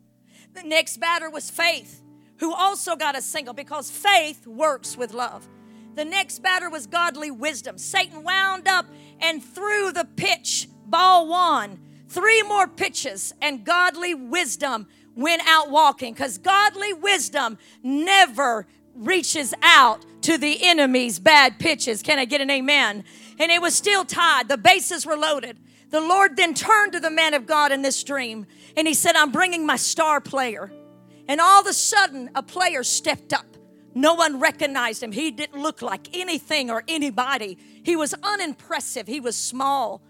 [0.54, 2.02] The next batter was Faith,
[2.38, 5.48] who also got a single because faith works with love.
[5.96, 7.78] The next batter was godly wisdom.
[7.78, 8.86] Satan wound up
[9.20, 11.80] and threw the pitch, ball one.
[12.08, 20.06] Three more pitches, and godly wisdom went out walking because godly wisdom never reaches out
[20.24, 22.02] to the enemy's bad pitches.
[22.02, 23.04] Can I get an amen?
[23.40, 24.50] And it was still tied.
[24.50, 25.58] The bases were loaded.
[25.90, 28.46] The Lord then turned to the man of God in this dream
[28.78, 30.72] and he said, I'm bringing my star player.
[31.28, 33.46] And all of a sudden, a player stepped up.
[33.96, 35.12] No one recognized him.
[35.12, 37.58] He didn't look like anything or anybody.
[37.84, 39.08] He was unimpressive.
[39.08, 40.02] He was small.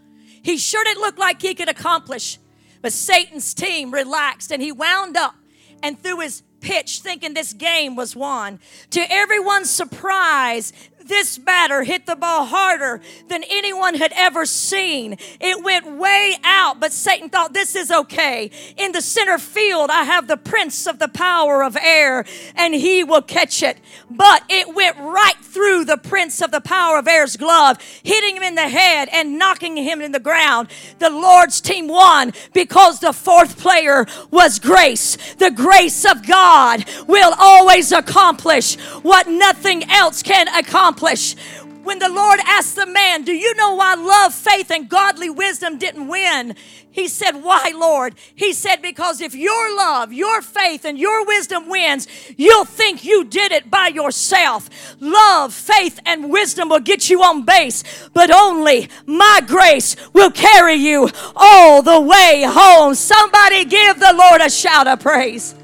[0.41, 2.39] He sure didn't look like he could accomplish.
[2.81, 5.35] But Satan's team relaxed and he wound up
[5.81, 8.59] and threw his pitch thinking this game was won.
[8.91, 10.73] To everyone's surprise,
[11.05, 15.17] this batter hit the ball harder than anyone had ever seen.
[15.39, 18.51] It went way out, but Satan thought this is okay.
[18.77, 23.03] In the center field, I have the prince of the power of air, and he
[23.03, 23.77] will catch it.
[24.09, 28.43] But it went right through the prince of the power of air's glove, hitting him
[28.43, 30.69] in the head and knocking him in the ground.
[30.99, 35.17] The Lord's team won because the fourth player was grace.
[35.35, 41.35] The grace of God will always accomplish what nothing else can accomplish accomplish
[41.83, 45.77] When the Lord asked the man, Do you know why love, faith, and godly wisdom
[45.77, 46.55] didn't win?
[46.91, 48.15] He said, Why, Lord?
[48.35, 53.23] He said, Because if your love, your faith, and your wisdom wins, you'll think you
[53.23, 54.69] did it by yourself.
[54.99, 60.75] Love, faith, and wisdom will get you on base, but only my grace will carry
[60.75, 62.93] you all the way home.
[62.93, 65.55] Somebody give the Lord a shout of praise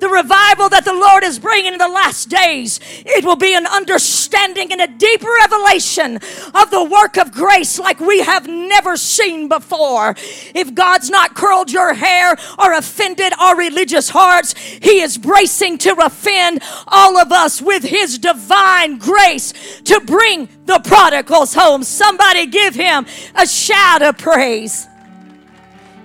[0.00, 3.66] the revival that the Lord is bringing in the last days, it will be an
[3.66, 6.16] understanding and a deeper revelation
[6.54, 10.14] of the work of grace like we have never seen before.
[10.54, 15.94] If God's not curled your hair or offended our religious hearts, He is bracing to
[16.04, 19.52] offend all of us with His divine grace
[19.84, 21.82] to bring the prodigals home.
[21.82, 24.86] Somebody give Him a shout of praise.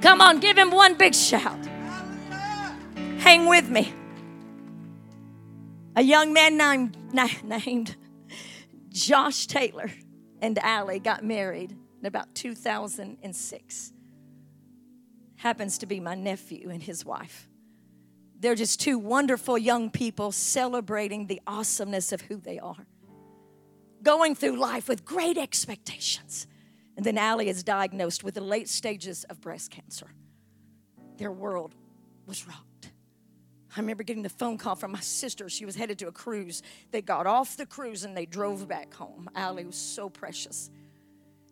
[0.01, 1.68] Come on, give Him one big shout.
[3.19, 3.93] Hang with me.
[5.95, 6.97] A young man named,
[7.43, 7.95] named
[8.87, 9.91] Josh Taylor
[10.41, 13.93] and Allie got married in about 2006.
[15.35, 17.49] Happens to be my nephew and his wife.
[18.39, 22.87] They're just two wonderful young people celebrating the awesomeness of who they are.
[24.01, 26.47] Going through life with great expectations.
[26.95, 30.13] And then Allie is diagnosed with the late stages of breast cancer.
[31.17, 31.75] Their world
[32.25, 32.68] was rocked.
[33.79, 35.47] I remember getting the phone call from my sister.
[35.47, 36.61] She was headed to a cruise.
[36.91, 39.29] They got off the cruise and they drove back home.
[39.35, 40.69] Allie was so precious.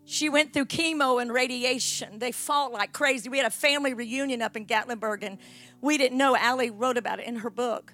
[0.04, 2.20] She went through chemo and radiation.
[2.20, 3.30] They fought like crazy.
[3.30, 5.38] We had a family reunion up in Gatlinburg, and
[5.80, 6.36] we didn't know.
[6.36, 7.94] Allie wrote about it in her book.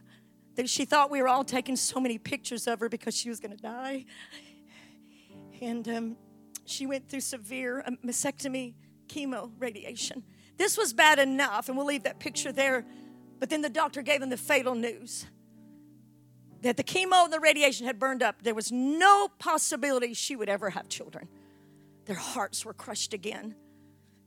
[0.56, 3.40] That she thought we were all taking so many pictures of her because she was
[3.40, 4.06] going to die.
[5.62, 6.18] And um,
[6.66, 8.74] she went through severe um, mastectomy,
[9.08, 10.24] chemo, radiation.
[10.58, 12.84] This was bad enough, and we'll leave that picture there
[13.44, 15.26] but then the doctor gave them the fatal news
[16.62, 18.42] that the chemo and the radiation had burned up.
[18.42, 21.28] There was no possibility she would ever have children.
[22.06, 23.56] Their hearts were crushed again.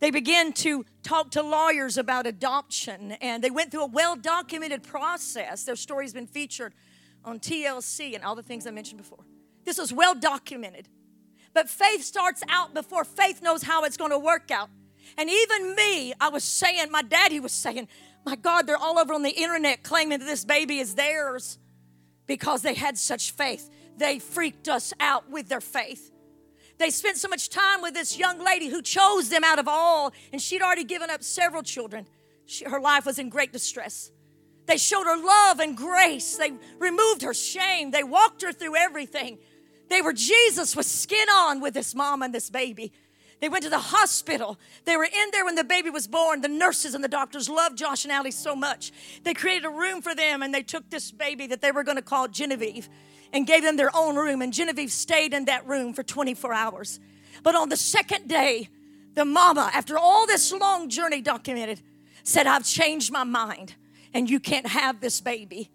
[0.01, 4.83] They began to talk to lawyers about adoption, and they went through a well documented
[4.83, 5.65] process.
[5.65, 6.75] Their story's been featured
[7.25, 9.25] on TLC and all the things I mentioned before.
[9.65, 10.91] This was well documented.
[11.55, 14.69] But faith starts out before faith knows how it's going to work out.
[15.17, 17.89] And even me, I was saying, my daddy was saying,
[18.27, 21.59] my God, they're all over on the internet claiming that this baby is theirs
[22.27, 23.71] because they had such faith.
[23.97, 26.11] They freaked us out with their faith.
[26.79, 30.13] They spent so much time with this young lady who chose them out of all,
[30.33, 32.07] and she'd already given up several children.
[32.45, 34.11] She, her life was in great distress.
[34.67, 36.37] They showed her love and grace.
[36.37, 37.93] They removed her shame.
[37.93, 39.39] They walked her through everything.
[39.89, 42.93] They were Jesus with skin on with this mom and this baby.
[43.41, 44.59] They went to the hospital.
[44.85, 46.41] They were in there when the baby was born.
[46.41, 48.93] The nurses and the doctors loved Josh and Allie so much.
[49.25, 51.97] They created a room for them and they took this baby that they were going
[51.97, 52.89] to call Genevieve
[53.33, 54.41] and gave them their own room.
[54.41, 56.99] And Genevieve stayed in that room for 24 hours.
[57.43, 58.71] But on the second day,
[59.15, 61.83] the mama, after all this long journey documented,
[62.23, 63.75] said, I've changed my mind
[64.15, 65.71] and you can't have this baby.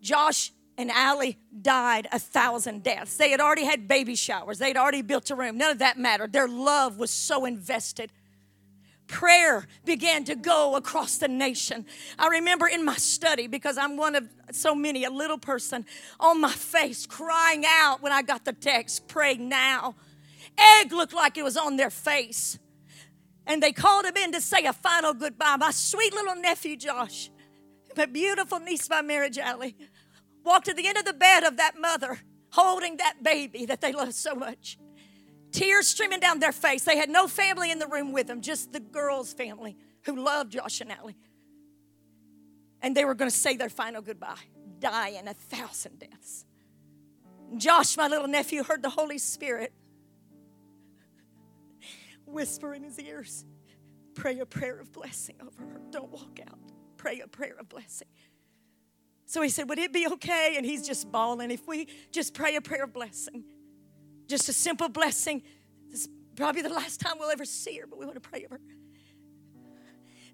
[0.00, 3.16] Josh and Allie died a thousand deaths.
[3.16, 5.58] They had already had baby showers, they'd already built a room.
[5.58, 6.32] None of that mattered.
[6.32, 8.12] Their love was so invested.
[9.06, 11.86] Prayer began to go across the nation.
[12.18, 15.86] I remember in my study, because I'm one of so many, a little person
[16.18, 19.94] on my face crying out when I got the text, pray now.
[20.80, 22.58] Egg looked like it was on their face.
[23.46, 25.56] And they called him in to say a final goodbye.
[25.56, 27.30] My sweet little nephew, Josh,
[27.96, 29.76] my beautiful niece by marriage, Allie
[30.46, 32.20] walked to the end of the bed of that mother
[32.50, 34.78] holding that baby that they loved so much.
[35.52, 36.84] Tears streaming down their face.
[36.84, 40.52] They had no family in the room with them, just the girl's family who loved
[40.52, 41.16] Josh and Allie.
[42.80, 44.36] And they were going to say their final goodbye,
[44.78, 46.44] dying a thousand deaths.
[47.56, 49.72] Josh, my little nephew, heard the Holy Spirit
[52.26, 53.44] whisper in his ears,
[54.14, 55.80] Pray a prayer of blessing over her.
[55.90, 56.58] Don't walk out.
[56.96, 58.08] Pray a prayer of blessing.
[59.26, 60.54] So he said, Would it be okay?
[60.56, 61.50] And he's just bawling.
[61.50, 63.44] If we just pray a prayer of blessing,
[64.28, 65.42] just a simple blessing.
[65.90, 68.44] This is probably the last time we'll ever see her, but we want to pray
[68.44, 68.60] over her.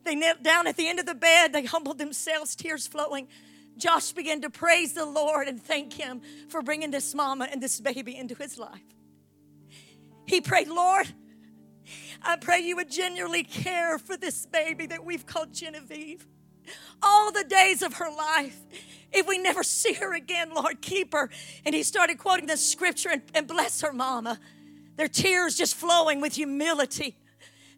[0.05, 1.53] They knelt down at the end of the bed.
[1.53, 3.29] They humbled themselves, tears flowing.
[3.77, 7.81] Josh began to praise the Lord and thank Him for bringing this mama and this
[7.81, 8.81] baby into his life.
[10.27, 11.09] He prayed, Lord,
[12.21, 16.27] I pray you would genuinely care for this baby that we've called Genevieve
[17.03, 18.59] all the days of her life.
[19.13, 21.29] If we never see her again, Lord, keep her.
[21.67, 24.41] And he started quoting the scripture and, and bless her mama.
[24.97, 27.17] Their tears just flowing with humility.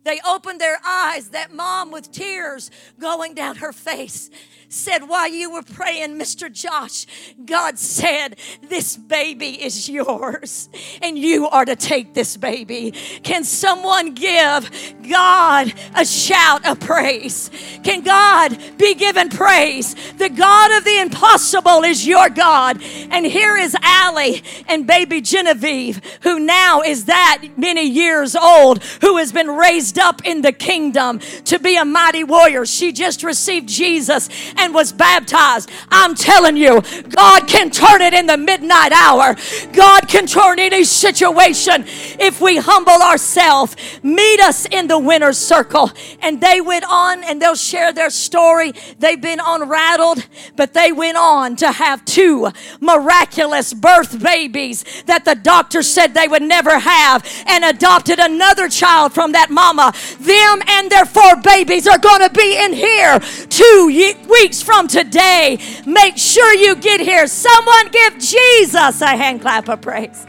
[0.04, 1.30] They opened their eyes.
[1.30, 4.30] That mom with tears going down her face
[4.74, 6.52] said, While you were praying, Mr.
[6.52, 7.06] Josh,
[7.44, 10.68] God said, This baby is yours,
[11.00, 12.92] and you are to take this baby.
[13.22, 14.70] Can someone give
[15.08, 17.50] God a shout of praise?
[17.82, 19.94] Can God be given praise?
[20.14, 22.82] The God of the impossible is your God.
[22.82, 29.18] And here is Allie and baby Genevieve, who now is that many years old, who
[29.18, 32.66] has been raised up in the kingdom to be a mighty warrior.
[32.66, 34.28] She just received Jesus
[34.64, 35.70] and was baptized.
[35.90, 39.36] I'm telling you, God can turn it in the midnight hour.
[39.72, 41.84] God can turn any situation
[42.18, 43.76] if we humble ourselves.
[44.02, 45.90] Meet us in the winner's circle.
[46.20, 48.72] And they went on and they'll share their story.
[48.98, 52.50] They've been unrattled, but they went on to have two
[52.80, 59.12] miraculous birth babies that the doctor said they would never have and adopted another child
[59.12, 59.92] from that mama.
[60.20, 63.86] Them and their four babies are going to be in here two
[64.28, 65.58] weeks from today.
[65.86, 67.26] Make sure you get here.
[67.26, 70.26] Someone give Jesus a hand clap of praise.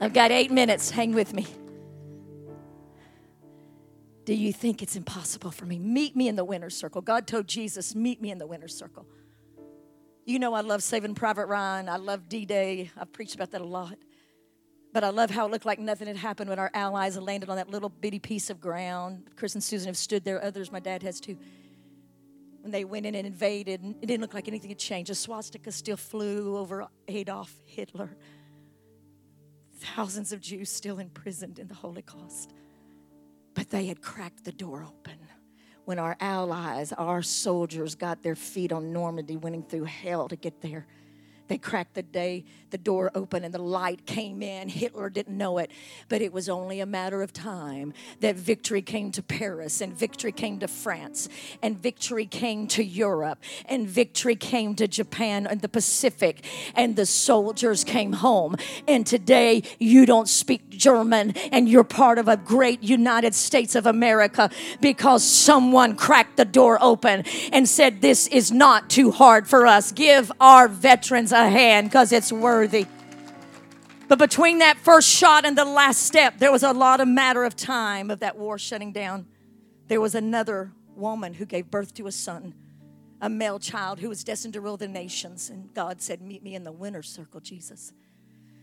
[0.00, 0.90] I've got eight minutes.
[0.90, 1.46] Hang with me.
[4.24, 5.78] Do you think it's impossible for me?
[5.78, 7.00] Meet me in the winner's circle.
[7.00, 9.06] God told Jesus, Meet me in the winner's circle.
[10.26, 11.88] You know, I love Saving Private Ryan.
[11.88, 12.90] I love D Day.
[12.94, 13.96] I've preached about that a lot.
[14.92, 17.56] But I love how it looked like nothing had happened when our allies landed on
[17.56, 19.28] that little bitty piece of ground.
[19.36, 21.38] Chris and Susan have stood there, others, my dad has too.
[22.68, 25.10] When they went in and invaded, and it didn't look like anything had changed.
[25.10, 28.14] A swastika still flew over Adolf Hitler.
[29.78, 32.52] Thousands of Jews still imprisoned in the Holocaust.
[33.54, 35.16] But they had cracked the door open
[35.86, 40.60] when our allies, our soldiers, got their feet on Normandy, winning through hell to get
[40.60, 40.86] there.
[41.48, 44.68] They cracked the day, the door open, and the light came in.
[44.68, 45.70] Hitler didn't know it,
[46.08, 50.30] but it was only a matter of time that victory came to Paris, and victory
[50.30, 51.28] came to France,
[51.62, 56.44] and victory came to Europe, and victory came to Japan and the Pacific,
[56.74, 58.54] and the soldiers came home.
[58.86, 63.86] And today, you don't speak German, and you're part of a great United States of
[63.86, 64.50] America
[64.82, 69.92] because someone cracked the door open and said, This is not too hard for us.
[69.92, 72.86] Give our veterans a hand because it's worthy.
[74.08, 77.44] But between that first shot and the last step, there was a lot of matter
[77.44, 79.26] of time of that war shutting down.
[79.86, 82.54] There was another woman who gave birth to a son,
[83.20, 85.50] a male child who was destined to rule the nations.
[85.50, 87.92] And God said, Meet me in the winner's circle, Jesus.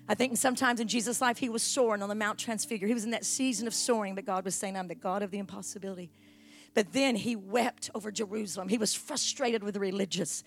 [0.08, 2.88] I think sometimes in Jesus' life, he was soaring on the Mount Transfigure.
[2.88, 5.32] He was in that season of soaring, but God was saying, I'm the God of
[5.32, 6.12] the impossibility.
[6.76, 8.68] But then he wept over Jerusalem.
[8.68, 10.44] He was frustrated with the religious.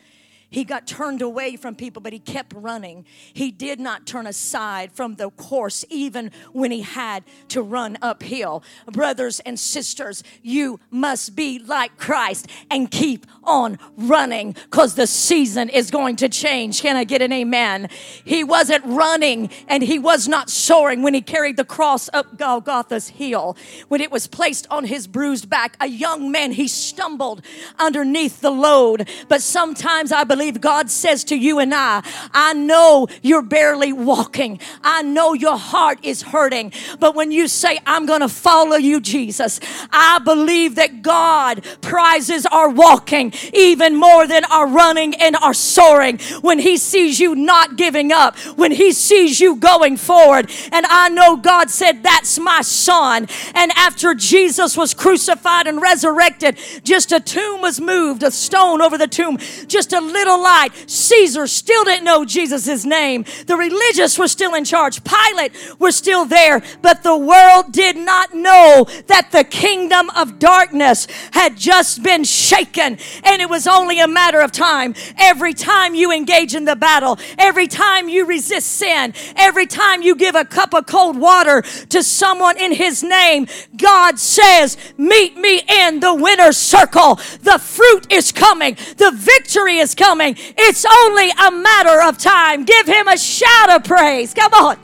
[0.50, 3.04] He got turned away from people, but he kept running.
[3.34, 8.62] He did not turn aside from the course, even when he had to run uphill.
[8.86, 15.68] Brothers and sisters, you must be like Christ and keep on running because the season
[15.68, 16.80] is going to change.
[16.80, 17.90] Can I get an amen?
[18.24, 23.08] He wasn't running and he was not soaring when he carried the cross up Golgotha's
[23.08, 23.54] hill.
[23.88, 27.42] When it was placed on his bruised back, a young man, he stumbled
[27.78, 29.10] underneath the load.
[29.28, 32.00] But sometimes I believe believe God says to you and I,
[32.32, 34.60] I know you're barely walking.
[34.84, 36.72] I know your heart is hurting.
[37.00, 39.58] But when you say, I'm going to follow you, Jesus,
[39.90, 46.20] I believe that God prizes our walking even more than our running and our soaring.
[46.40, 50.52] When He sees you not giving up, when He sees you going forward.
[50.70, 53.26] And I know God said, That's my son.
[53.56, 58.96] And after Jesus was crucified and resurrected, just a tomb was moved, a stone over
[58.96, 60.70] the tomb, just a little little light.
[60.86, 63.24] Caesar still didn't know Jesus' name.
[63.46, 65.00] The religious were still in charge.
[65.02, 66.62] Pilate was still there.
[66.82, 72.98] But the world did not know that the kingdom of darkness had just been shaken.
[73.24, 74.94] And it was only a matter of time.
[75.16, 80.14] Every time you engage in the battle, every time you resist sin, every time you
[80.14, 85.62] give a cup of cold water to someone in his name, God says, Meet me
[85.68, 87.16] in the winner's circle.
[87.42, 90.34] The fruit is coming, the victory is coming coming.
[90.56, 92.64] It's only a matter of time.
[92.64, 94.34] Give him a shout of praise.
[94.34, 94.78] Come on.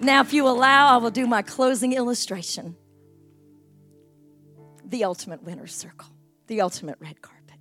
[0.00, 2.76] Now, if you allow, I will do my closing illustration.
[4.84, 6.08] The ultimate winner's circle,
[6.46, 7.58] the ultimate red carpet,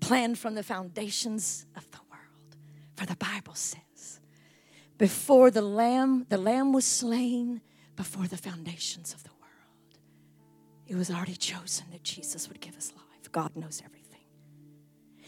[0.00, 2.56] planned from the foundations of the world.
[2.96, 4.20] For the Bible says,
[4.98, 7.60] before the lamb, the lamb was slain
[7.96, 9.98] before the foundations of the world.
[10.86, 13.05] It was already chosen that Jesus would give us life.
[13.36, 14.24] God knows everything.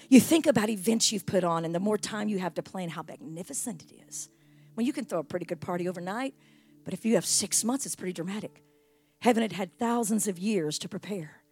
[0.08, 2.88] You think about events you've put on, and the more time you have to plan,
[2.88, 4.30] how magnificent it is.
[4.74, 6.34] Well, you can throw a pretty good party overnight,
[6.88, 8.62] But if you have six months, it's pretty dramatic.
[9.20, 11.42] Heaven had had thousands of years to prepare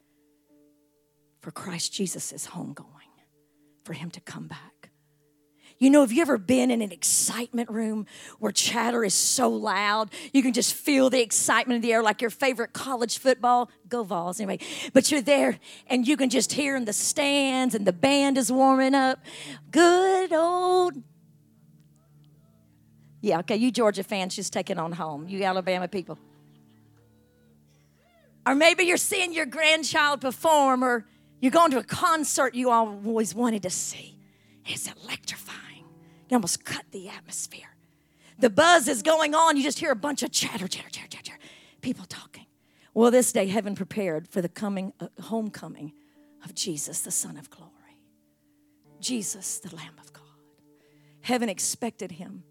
[1.42, 3.12] for Christ Jesus' homegoing,
[3.84, 4.75] for him to come back.
[5.78, 8.06] You know, have you ever been in an excitement room
[8.38, 10.10] where chatter is so loud?
[10.32, 13.70] You can just feel the excitement in the air, like your favorite college football.
[13.88, 14.58] Go Vols, anyway.
[14.94, 15.58] But you're there
[15.88, 19.18] and you can just hear in the stands and the band is warming up.
[19.70, 20.94] Good old.
[23.20, 25.28] Yeah, okay, you Georgia fans just taking on home.
[25.28, 26.18] You Alabama people.
[28.46, 31.04] Or maybe you're seeing your grandchild perform or
[31.40, 34.16] you're going to a concert you always wanted to see.
[34.64, 35.65] It's electrifying.
[36.28, 37.76] You almost cut the atmosphere.
[38.38, 39.56] The buzz is going on.
[39.56, 41.38] You just hear a bunch of chatter, chatter, chatter, chatter,
[41.80, 42.46] people talking.
[42.92, 45.92] Well, this day, heaven prepared for the coming, uh, homecoming
[46.44, 47.72] of Jesus, the Son of Glory.
[49.00, 50.22] Jesus, the Lamb of God.
[51.20, 52.42] Heaven expected him.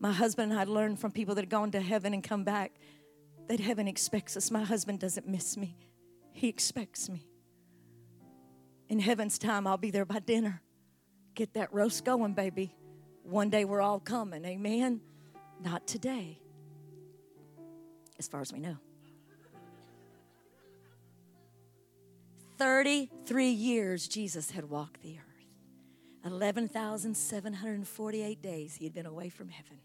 [0.00, 2.72] My husband and I learned from people that had gone to heaven and come back
[3.48, 4.50] that heaven expects us.
[4.50, 5.76] My husband doesn't miss me,
[6.32, 7.26] he expects me.
[8.88, 10.60] In heaven's time, I'll be there by dinner.
[11.34, 12.74] Get that roast going, baby.
[13.22, 14.44] One day we're all coming.
[14.44, 15.00] Amen.
[15.62, 16.40] Not today,
[18.18, 18.76] as far as we know.
[22.58, 25.22] 33 years Jesus had walked the earth.
[26.24, 29.78] 11,748 days he had been away from heaven.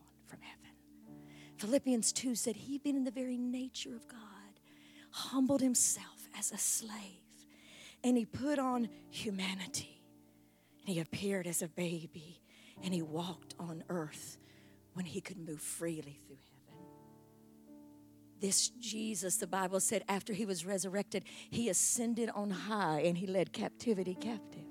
[1.58, 4.20] Philippians 2 said he, being in the very nature of God,
[5.12, 6.92] humbled himself as a slave
[8.04, 10.02] and he put on humanity
[10.86, 12.42] and he appeared as a baby
[12.84, 14.38] and he walked on earth
[14.94, 16.76] when he could move freely through heaven.
[18.42, 23.26] This Jesus, the Bible said, after he was resurrected, he ascended on high and he
[23.26, 24.62] led captivity captive.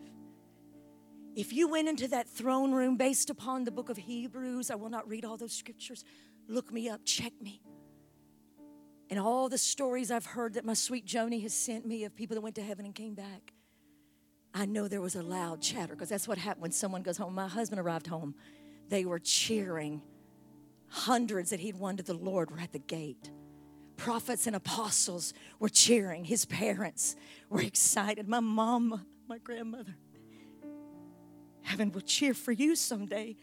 [1.35, 4.91] If you went into that throne room based upon the book of Hebrews, I will
[4.91, 6.05] not read all those scriptures,
[6.49, 7.62] Look me up, check me.
[9.11, 12.34] And all the stories I've heard that my sweet Joni has sent me of people
[12.34, 13.53] that went to heaven and came back,
[14.53, 17.34] I know there was a loud chatter because that's what happened when someone goes home.
[17.34, 18.34] My husband arrived home,
[18.88, 20.03] they were cheering.
[20.88, 23.30] Hundreds that he'd won to the Lord were at the gate.
[23.97, 26.24] Prophets and apostles were cheering.
[26.24, 27.16] His parents
[27.49, 28.28] were excited.
[28.28, 29.97] My mom, my grandmother.
[31.62, 33.36] Heaven will cheer for you someday.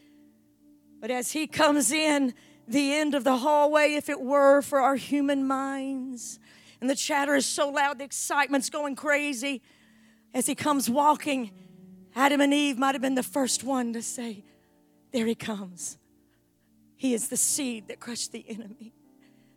[0.99, 2.33] But as he comes in,
[2.71, 6.39] the end of the hallway, if it were, for our human minds.
[6.79, 9.61] And the chatter is so loud, the excitement's going crazy.
[10.33, 11.51] As he comes walking,
[12.15, 14.43] Adam and Eve might have been the first one to say,
[15.11, 15.97] There he comes.
[16.95, 18.93] He is the seed that crushed the enemy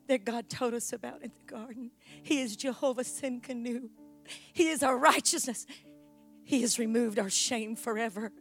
[0.09, 1.91] that God told us about in the garden.
[2.23, 3.89] He is Jehovah Tsidkenu.
[4.53, 5.67] He is our righteousness.
[6.45, 8.33] He has removed our shame forever.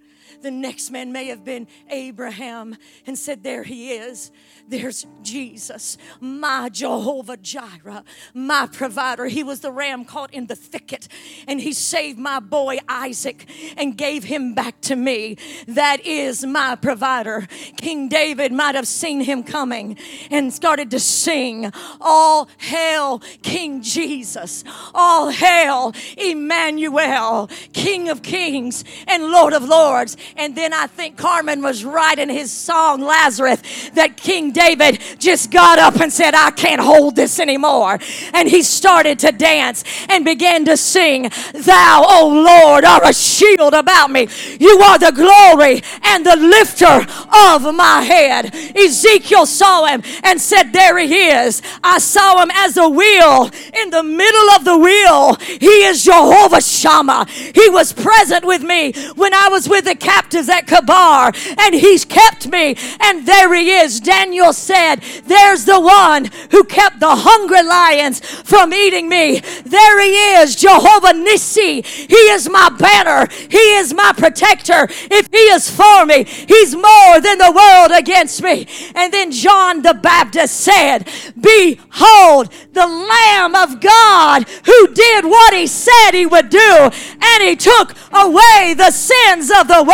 [0.41, 4.31] The next man may have been Abraham and said, There he is.
[4.67, 8.03] There's Jesus, my Jehovah Jireh,
[8.33, 9.25] my provider.
[9.25, 11.07] He was the ram caught in the thicket
[11.47, 13.47] and he saved my boy Isaac
[13.77, 15.37] and gave him back to me.
[15.67, 17.47] That is my provider.
[17.77, 19.97] King David might have seen him coming
[20.31, 24.63] and started to sing, All hail King Jesus,
[24.93, 30.12] all hail Emmanuel, King of kings and Lord of lords.
[30.37, 33.61] And then I think Carmen was right in his song, Lazarus,
[33.93, 37.99] that King David just got up and said, I can't hold this anymore.
[38.33, 43.73] And he started to dance and began to sing, Thou, O Lord, are a shield
[43.73, 44.27] about me.
[44.59, 47.05] You are the glory and the lifter
[47.51, 48.53] of my head.
[48.75, 51.61] Ezekiel saw him and said, There he is.
[51.83, 55.35] I saw him as a wheel in the middle of the wheel.
[55.35, 57.27] He is Jehovah Shammah.
[57.29, 62.03] He was present with me when I was with the captives at Kebar, and he's
[62.05, 62.75] kept me.
[62.99, 63.99] And there he is.
[63.99, 69.39] Daniel said, There's the one who kept the hungry lions from eating me.
[69.65, 71.85] There he is, Jehovah Nissi.
[71.85, 74.87] He is my banner, he is my protector.
[74.89, 78.67] If he is for me, he's more than the world against me.
[78.95, 81.07] And then John the Baptist said,
[81.39, 86.89] Behold, the Lamb of God who did what he said he would do,
[87.21, 89.92] and he took away the sins of the world.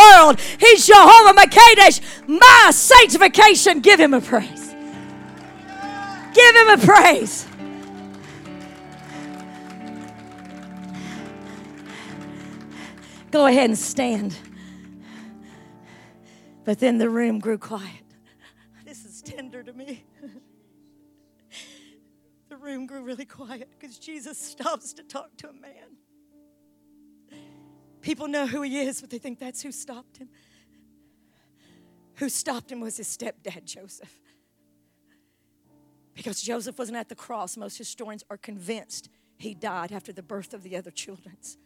[0.58, 3.80] He's Jehovah Makadesh, my sanctification.
[3.80, 4.74] Give him a praise.
[6.32, 7.46] Give him a praise.
[13.30, 14.36] Go ahead and stand.
[16.64, 18.04] But then the room grew quiet.
[18.84, 20.04] This is tender to me.
[22.48, 25.99] The room grew really quiet because Jesus stops to talk to a man.
[28.00, 30.28] People know who he is, but they think that's who stopped him.
[32.16, 34.14] Who stopped him was his stepdad, Joseph.
[36.14, 40.52] Because Joseph wasn't at the cross, most historians are convinced he died after the birth
[40.52, 41.56] of the other children's.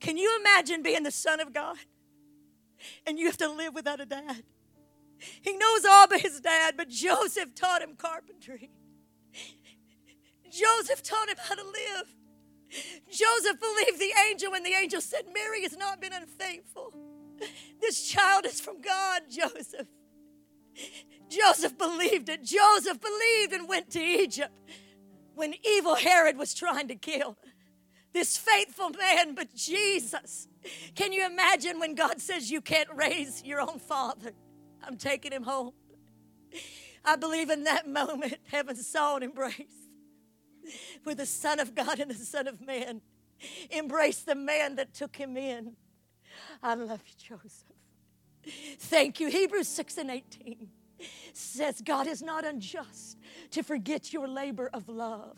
[0.00, 1.78] Can you imagine being the son of God
[3.06, 4.42] and you have to live without a dad?
[5.40, 8.70] He knows all but his dad, but Joseph taught him carpentry.
[10.50, 12.14] Joseph taught him how to live.
[13.10, 16.92] Joseph believed the angel when the angel said, Mary has not been unfaithful.
[17.80, 19.86] This child is from God, Joseph.
[21.28, 22.42] Joseph believed it.
[22.44, 24.52] Joseph believed and went to Egypt
[25.34, 27.36] when evil Herod was trying to kill
[28.14, 30.48] this faithful man, but Jesus.
[30.94, 34.32] Can you imagine when God says you can't raise your own father?
[34.82, 35.72] I'm taking him home.
[37.04, 39.83] I believe in that moment, heaven saw and embraced
[41.04, 43.00] where the Son of God and the Son of Man
[43.70, 45.76] embraced the man that took him in.
[46.62, 47.74] I love you, Joseph.
[48.78, 49.28] Thank you.
[49.28, 50.68] Hebrews 6 and 18
[51.32, 53.18] says, God is not unjust
[53.50, 55.36] to forget your labor of love,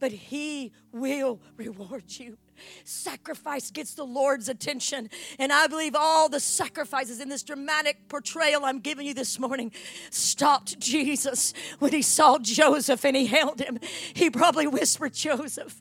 [0.00, 2.38] but He will reward you.
[2.84, 5.10] Sacrifice gets the Lord's attention.
[5.38, 9.72] And I believe all the sacrifices in this dramatic portrayal I'm giving you this morning
[10.10, 13.78] stopped Jesus when he saw Joseph and he held him.
[14.14, 15.80] He probably whispered, Joseph,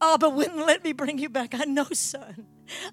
[0.00, 1.54] Abba wouldn't let me bring you back.
[1.54, 2.46] I know, son.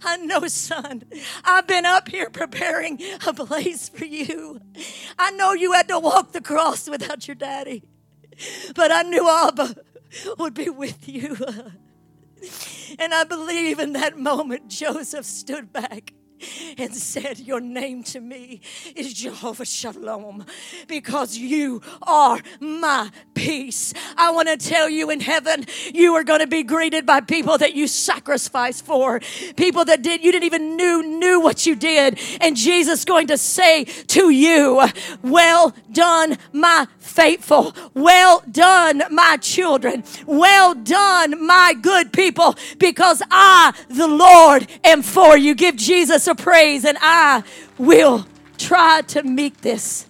[0.03, 1.03] I know, son.
[1.43, 4.59] I've been up here preparing a place for you.
[5.19, 7.83] I know you had to walk the cross without your daddy,
[8.75, 9.75] but I knew Abba
[10.37, 11.37] would be with you.
[12.99, 16.13] And I believe in that moment, Joseph stood back
[16.77, 18.61] and said, Your name to me
[18.95, 20.45] is Jehovah Shalom
[20.87, 23.93] because you are my peace.
[24.15, 27.57] I want to tell you in heaven, you are going to be greeted by people
[27.57, 29.19] that you sacrificed for,
[29.55, 32.19] people that did you didn't even knew knew what you did.
[32.41, 34.87] And Jesus going to say to you,
[35.21, 37.75] Well done, my faithful.
[37.93, 40.03] Well done, my children.
[40.25, 45.55] Well done, my good people, because I, the Lord, am for you.
[45.55, 47.43] Give Jesus a praise, and I
[47.77, 48.25] will
[48.57, 50.07] try to meet this,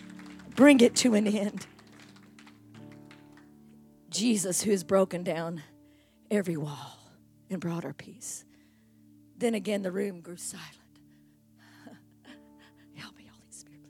[0.56, 1.68] bring it to an end.
[4.10, 5.62] Jesus, who has broken down
[6.32, 6.98] every wall
[7.50, 8.46] and brought our peace.
[9.38, 10.68] Then again, the room grew silent.
[12.96, 13.82] help me, Holy Spirit,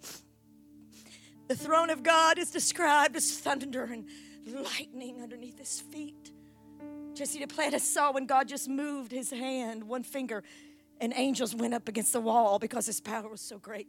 [0.00, 0.22] please.
[1.48, 4.06] The throne of God is described as thunder and
[4.46, 6.25] lightning underneath his feet.
[7.16, 10.42] Jesse Duplantis saw when God just moved his hand, one finger,
[11.00, 13.88] and angels went up against the wall because his power was so great.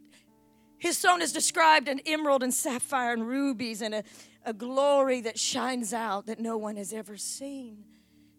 [0.78, 4.04] His throne is described in emerald and sapphire and rubies and a,
[4.44, 7.84] a glory that shines out that no one has ever seen.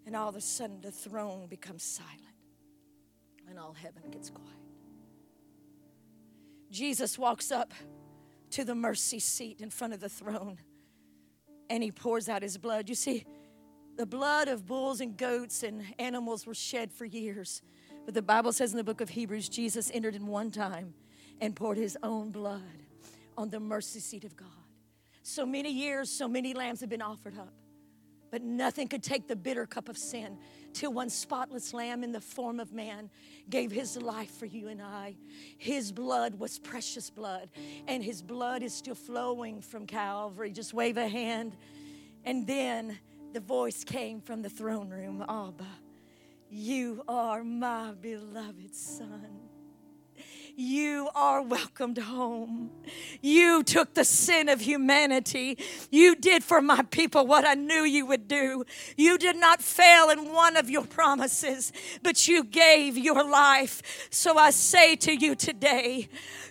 [0.07, 2.19] And all of a sudden, the throne becomes silent
[3.47, 4.49] and all heaven gets quiet.
[6.71, 7.73] Jesus walks up
[8.51, 10.57] to the mercy seat in front of the throne
[11.69, 12.89] and he pours out his blood.
[12.89, 13.25] You see,
[13.99, 17.61] the blood of bulls and goats and animals were shed for years.
[18.05, 20.93] But the Bible says in the book of Hebrews, Jesus entered in one time
[21.41, 22.61] and poured his own blood
[23.37, 24.47] on the mercy seat of God.
[25.21, 27.51] So many years, so many lambs have been offered up,
[28.31, 30.37] but nothing could take the bitter cup of sin
[30.71, 33.09] till one spotless lamb in the form of man
[33.49, 35.17] gave his life for you and I.
[35.57, 37.49] His blood was precious blood,
[37.85, 40.53] and his blood is still flowing from Calvary.
[40.53, 41.57] Just wave a hand.
[42.23, 42.97] And then
[43.33, 45.67] the voice came from the throne room Abba,
[46.49, 49.48] you are my beloved Son.
[50.61, 52.71] You are welcomed home.
[53.21, 55.57] You took the sin of humanity.
[55.89, 58.65] You did for my people what I knew you would do.
[58.97, 61.71] You did not fail in one of your promises,
[62.03, 64.09] but you gave your life.
[64.11, 66.09] So I say to you today,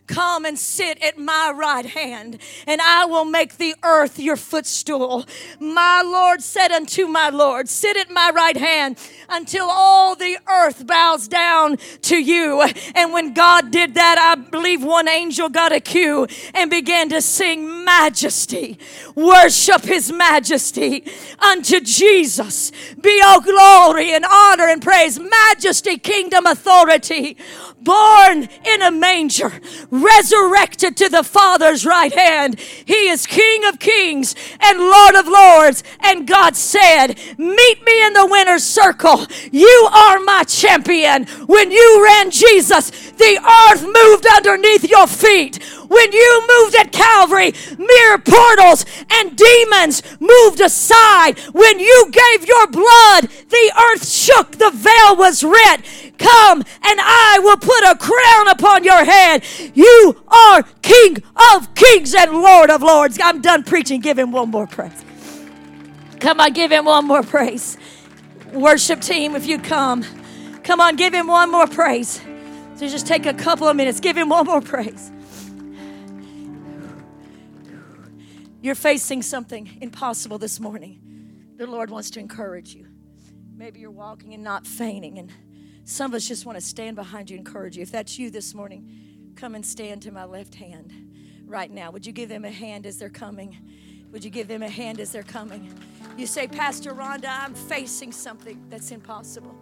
[0.09, 5.27] Come and sit at my right hand, and I will make the earth your footstool.
[5.61, 8.99] My Lord said unto my Lord, Sit at my right hand
[9.29, 12.63] until all the earth bows down to you.
[12.95, 17.21] And when God did that, I believe one angel got a cue and began to
[17.21, 18.79] sing majesty.
[19.17, 21.05] Worship his majesty
[21.41, 22.71] unto Jesus.
[23.01, 27.37] Be all glory and honor and praise, majesty, kingdom, authority.
[27.81, 29.53] Born in a manger
[29.91, 32.59] resurrected to the Father's right hand.
[32.59, 35.83] He is King of kings and Lord of lords.
[36.01, 39.27] And God said, Meet me in the winner's circle.
[39.51, 41.27] You are my champion.
[41.47, 43.39] When you ran Jesus, the
[43.71, 45.63] earth moved underneath your feet.
[45.89, 51.39] When you moved at Calvary, mere portals and demons moved aside.
[51.53, 55.85] When you gave your blood, the earth shook, the veil was rent.
[56.19, 59.45] Come and I will put a crown upon your head.
[59.75, 61.23] You are King
[61.55, 63.19] of kings and Lord of lords.
[63.23, 64.01] I'm done preaching.
[64.01, 65.05] Give him one more praise.
[66.21, 67.79] Come on, give him one more praise.
[68.53, 70.05] Worship team, if you come,
[70.65, 72.21] come on, give him one more praise.
[72.79, 75.11] So just take a couple of minutes, give him one more praise.
[78.63, 81.01] You're facing something impossible this morning.
[81.57, 82.87] The Lord wants to encourage you.
[83.57, 85.33] Maybe you're walking and not fainting, and
[85.83, 87.83] some of us just want to stand behind you and encourage you.
[87.83, 90.93] If that's you this morning, come and stand to my left hand
[91.47, 91.91] right now.
[91.91, 93.59] Would you give them a hand as they're coming?
[94.13, 95.77] Would you give them a hand as they're coming?
[96.17, 99.57] You say, Pastor Rhonda, I'm facing something that's impossible.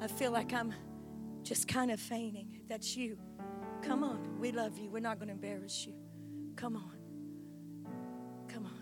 [0.00, 0.72] I feel like I'm
[1.44, 2.60] just kind of fainting.
[2.68, 3.18] That's you.
[3.82, 4.38] Come on.
[4.40, 4.90] We love you.
[4.90, 5.94] We're not going to embarrass you.
[6.56, 6.96] Come on.
[8.48, 8.72] Come on.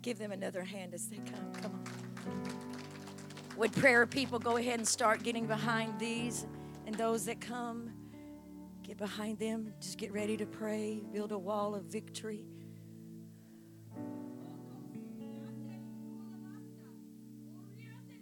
[0.00, 1.52] Give them another hand as they come.
[1.60, 1.84] Come on.
[3.56, 6.46] Would prayer people go ahead and start getting behind these
[6.86, 7.90] and those that come?
[8.84, 9.74] Get behind them.
[9.80, 11.02] Just get ready to pray.
[11.12, 12.46] Build a wall of victory.